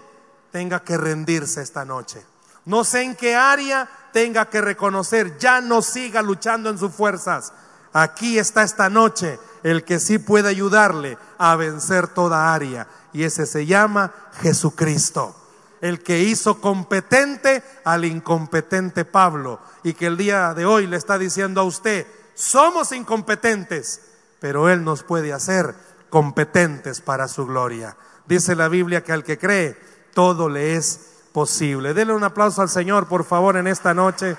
tenga 0.52 0.82
que 0.82 0.98
rendirse 0.98 1.62
esta 1.62 1.84
noche. 1.84 2.24
No 2.66 2.84
sé 2.84 3.02
en 3.04 3.16
qué 3.16 3.36
área 3.36 3.90
tenga 4.14 4.50
que 4.50 4.62
reconocer, 4.62 5.38
ya 5.38 5.62
no 5.62 5.82
siga 5.82 6.22
luchando 6.22 6.70
en 6.70 6.78
sus 6.78 6.94
fuerzas. 6.94 7.54
Aquí 7.94 8.38
está 8.38 8.64
esta 8.64 8.90
noche 8.90 9.40
el 9.72 9.84
que 9.84 10.00
sí 10.00 10.18
puede 10.18 10.48
ayudarle 10.48 11.18
a 11.38 11.58
vencer 11.58 12.08
toda 12.08 12.54
área. 12.54 12.88
Y 13.12 13.24
ese 13.24 13.46
se 13.46 13.66
llama 13.66 14.14
Jesucristo. 14.40 15.36
El 15.82 16.02
que 16.02 16.20
hizo 16.20 16.62
competente 16.62 17.62
al 17.84 18.06
incompetente 18.06 19.04
Pablo. 19.04 19.60
Y 19.84 19.94
que 19.94 20.06
el 20.06 20.16
día 20.16 20.54
de 20.54 20.66
hoy 20.66 20.88
le 20.88 20.96
está 20.96 21.18
diciendo 21.18 21.60
a 21.60 21.66
usted, 21.66 22.08
somos 22.34 22.94
incompetentes, 22.94 24.02
pero 24.40 24.70
Él 24.70 24.86
nos 24.86 25.04
puede 25.04 25.34
hacer 25.34 25.76
competentes 26.10 27.02
para 27.02 27.28
su 27.28 27.46
gloria. 27.46 27.98
Dice 28.26 28.56
la 28.56 28.70
Biblia 28.70 29.04
que 29.04 29.12
al 29.12 29.26
que 29.26 29.38
cree, 29.38 29.78
todo 30.14 30.48
le 30.48 30.78
es 30.78 31.02
posible. 31.34 31.94
Denle 31.94 32.14
un 32.14 32.24
aplauso 32.24 32.62
al 32.62 32.70
Señor, 32.70 33.08
por 33.08 33.26
favor, 33.26 33.58
en 33.58 33.68
esta 33.68 33.94
noche. 33.94 34.38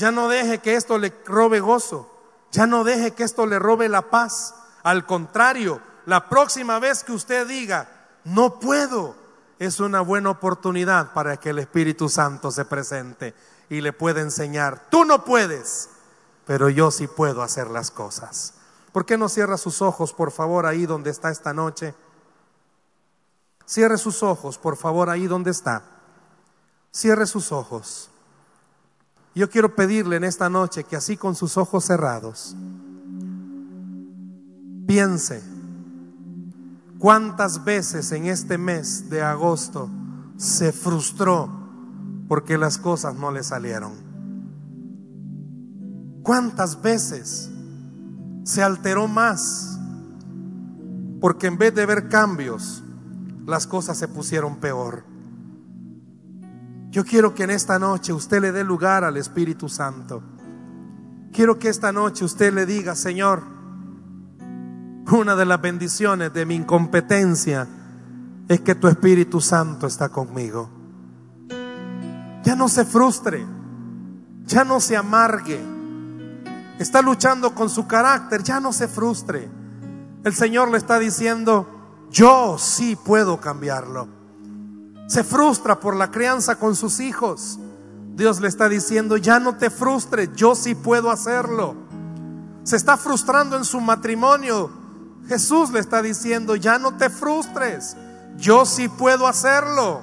Ya 0.00 0.10
no 0.10 0.30
deje 0.30 0.60
que 0.60 0.76
esto 0.76 0.96
le 0.96 1.12
robe 1.26 1.60
gozo. 1.60 2.10
Ya 2.52 2.66
no 2.66 2.84
deje 2.84 3.10
que 3.10 3.22
esto 3.22 3.44
le 3.44 3.58
robe 3.58 3.86
la 3.90 4.08
paz. 4.08 4.54
Al 4.82 5.04
contrario, 5.04 5.82
la 6.06 6.30
próxima 6.30 6.78
vez 6.78 7.04
que 7.04 7.12
usted 7.12 7.46
diga, 7.46 7.86
no 8.24 8.58
puedo, 8.58 9.14
es 9.58 9.78
una 9.78 10.00
buena 10.00 10.30
oportunidad 10.30 11.12
para 11.12 11.36
que 11.36 11.50
el 11.50 11.58
Espíritu 11.58 12.08
Santo 12.08 12.50
se 12.50 12.64
presente 12.64 13.34
y 13.68 13.82
le 13.82 13.92
pueda 13.92 14.22
enseñar, 14.22 14.86
tú 14.88 15.04
no 15.04 15.22
puedes, 15.22 15.90
pero 16.46 16.70
yo 16.70 16.90
sí 16.90 17.06
puedo 17.06 17.42
hacer 17.42 17.68
las 17.68 17.90
cosas. 17.90 18.54
¿Por 18.92 19.04
qué 19.04 19.18
no 19.18 19.28
cierra 19.28 19.58
sus 19.58 19.82
ojos, 19.82 20.14
por 20.14 20.32
favor, 20.32 20.64
ahí 20.64 20.86
donde 20.86 21.10
está 21.10 21.30
esta 21.30 21.52
noche? 21.52 21.94
Cierre 23.66 23.98
sus 23.98 24.22
ojos, 24.22 24.56
por 24.56 24.78
favor, 24.78 25.10
ahí 25.10 25.26
donde 25.26 25.50
está. 25.50 25.82
Cierre 26.90 27.26
sus 27.26 27.52
ojos. 27.52 28.10
Yo 29.34 29.48
quiero 29.48 29.74
pedirle 29.74 30.16
en 30.16 30.24
esta 30.24 30.48
noche 30.48 30.84
que 30.84 30.96
así 30.96 31.16
con 31.16 31.34
sus 31.34 31.56
ojos 31.56 31.84
cerrados, 31.84 32.56
piense 34.86 35.42
cuántas 36.98 37.64
veces 37.64 38.10
en 38.12 38.26
este 38.26 38.58
mes 38.58 39.08
de 39.08 39.22
agosto 39.22 39.88
se 40.36 40.72
frustró 40.72 41.48
porque 42.28 42.58
las 42.58 42.78
cosas 42.78 43.14
no 43.14 43.30
le 43.30 43.42
salieron. 43.42 43.92
¿Cuántas 46.22 46.82
veces 46.82 47.50
se 48.44 48.62
alteró 48.62 49.06
más 49.06 49.70
porque 51.20 51.46
en 51.46 51.58
vez 51.58 51.74
de 51.74 51.86
ver 51.86 52.08
cambios, 52.08 52.82
las 53.46 53.66
cosas 53.66 53.98
se 53.98 54.08
pusieron 54.08 54.56
peor. 54.56 55.04
Yo 56.90 57.04
quiero 57.04 57.34
que 57.34 57.44
en 57.44 57.50
esta 57.50 57.78
noche 57.78 58.12
usted 58.12 58.40
le 58.40 58.50
dé 58.50 58.64
lugar 58.64 59.04
al 59.04 59.16
Espíritu 59.16 59.68
Santo. 59.68 60.22
Quiero 61.32 61.56
que 61.58 61.68
esta 61.68 61.92
noche 61.92 62.24
usted 62.24 62.52
le 62.52 62.66
diga, 62.66 62.94
Señor, 62.94 63.42
Una 65.12 65.34
de 65.34 65.44
las 65.44 65.60
bendiciones 65.60 66.32
de 66.32 66.46
mi 66.46 66.54
incompetencia 66.54 67.66
es 68.48 68.60
que 68.60 68.76
tu 68.76 68.86
Espíritu 68.86 69.40
Santo 69.40 69.88
está 69.88 70.08
conmigo. 70.08 70.70
Ya 72.44 72.54
no 72.54 72.68
se 72.68 72.84
frustre, 72.84 73.44
ya 74.44 74.64
no 74.64 74.78
se 74.78 74.96
amargue. 74.96 75.60
Está 76.78 77.02
luchando 77.02 77.54
con 77.56 77.68
su 77.68 77.88
carácter, 77.88 78.44
ya 78.44 78.60
no 78.60 78.72
se 78.72 78.86
frustre. 78.86 79.48
El 80.22 80.34
Señor 80.34 80.70
le 80.70 80.78
está 80.78 81.00
diciendo, 81.00 82.06
yo 82.10 82.56
sí 82.58 82.96
puedo 82.96 83.40
cambiarlo. 83.40 84.19
Se 85.10 85.24
frustra 85.24 85.80
por 85.80 85.96
la 85.96 86.12
crianza 86.12 86.54
con 86.54 86.76
sus 86.76 87.00
hijos. 87.00 87.58
Dios 88.14 88.40
le 88.40 88.46
está 88.46 88.68
diciendo, 88.68 89.16
ya 89.16 89.40
no 89.40 89.56
te 89.56 89.68
frustres, 89.68 90.30
yo 90.36 90.54
sí 90.54 90.76
puedo 90.76 91.10
hacerlo. 91.10 91.74
Se 92.62 92.76
está 92.76 92.96
frustrando 92.96 93.56
en 93.56 93.64
su 93.64 93.80
matrimonio. 93.80 94.70
Jesús 95.26 95.70
le 95.70 95.80
está 95.80 96.00
diciendo, 96.00 96.54
ya 96.54 96.78
no 96.78 96.96
te 96.96 97.10
frustres, 97.10 97.96
yo 98.36 98.64
sí 98.64 98.88
puedo 98.88 99.26
hacerlo. 99.26 100.02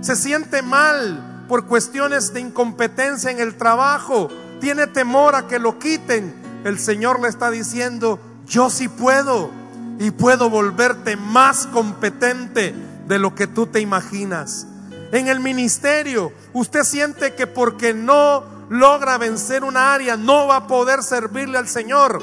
Se 0.00 0.14
siente 0.14 0.62
mal 0.62 1.46
por 1.48 1.66
cuestiones 1.66 2.32
de 2.32 2.38
incompetencia 2.38 3.32
en 3.32 3.40
el 3.40 3.56
trabajo, 3.56 4.28
tiene 4.60 4.86
temor 4.86 5.34
a 5.34 5.48
que 5.48 5.58
lo 5.58 5.80
quiten. 5.80 6.62
El 6.62 6.78
Señor 6.78 7.20
le 7.20 7.26
está 7.26 7.50
diciendo, 7.50 8.20
yo 8.46 8.70
sí 8.70 8.86
puedo 8.86 9.50
y 9.98 10.12
puedo 10.12 10.48
volverte 10.50 11.16
más 11.16 11.66
competente 11.66 12.89
de 13.10 13.18
lo 13.18 13.34
que 13.34 13.46
tú 13.46 13.66
te 13.66 13.80
imaginas. 13.80 14.66
En 15.12 15.28
el 15.28 15.40
ministerio, 15.40 16.32
usted 16.54 16.84
siente 16.84 17.34
que 17.34 17.46
porque 17.46 17.92
no 17.92 18.42
logra 18.70 19.18
vencer 19.18 19.64
una 19.64 19.92
área, 19.92 20.16
no 20.16 20.46
va 20.46 20.56
a 20.56 20.66
poder 20.66 21.02
servirle 21.02 21.58
al 21.58 21.68
Señor. 21.68 22.22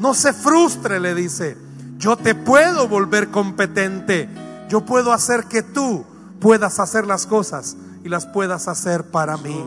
No 0.00 0.14
se 0.14 0.32
frustre, 0.32 0.98
le 0.98 1.14
dice. 1.14 1.58
Yo 1.98 2.16
te 2.16 2.34
puedo 2.34 2.88
volver 2.88 3.28
competente 3.30 4.28
yo 4.72 4.86
puedo 4.86 5.12
hacer 5.12 5.44
que 5.44 5.62
tú 5.62 6.02
puedas 6.40 6.80
hacer 6.80 7.06
las 7.06 7.26
cosas 7.26 7.76
y 8.04 8.08
las 8.08 8.24
puedas 8.24 8.68
hacer 8.68 9.04
para 9.10 9.36
mí. 9.36 9.62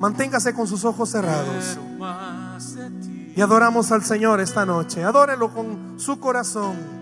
Manténgase 0.00 0.52
con 0.52 0.66
sus 0.66 0.84
ojos 0.84 1.10
cerrados. 1.10 1.78
Y 3.36 3.40
adoramos 3.40 3.92
al 3.92 4.04
Señor 4.04 4.40
esta 4.40 4.66
noche. 4.66 5.04
Adórelo 5.04 5.54
con 5.54 5.94
su 5.96 6.18
corazón. 6.18 7.01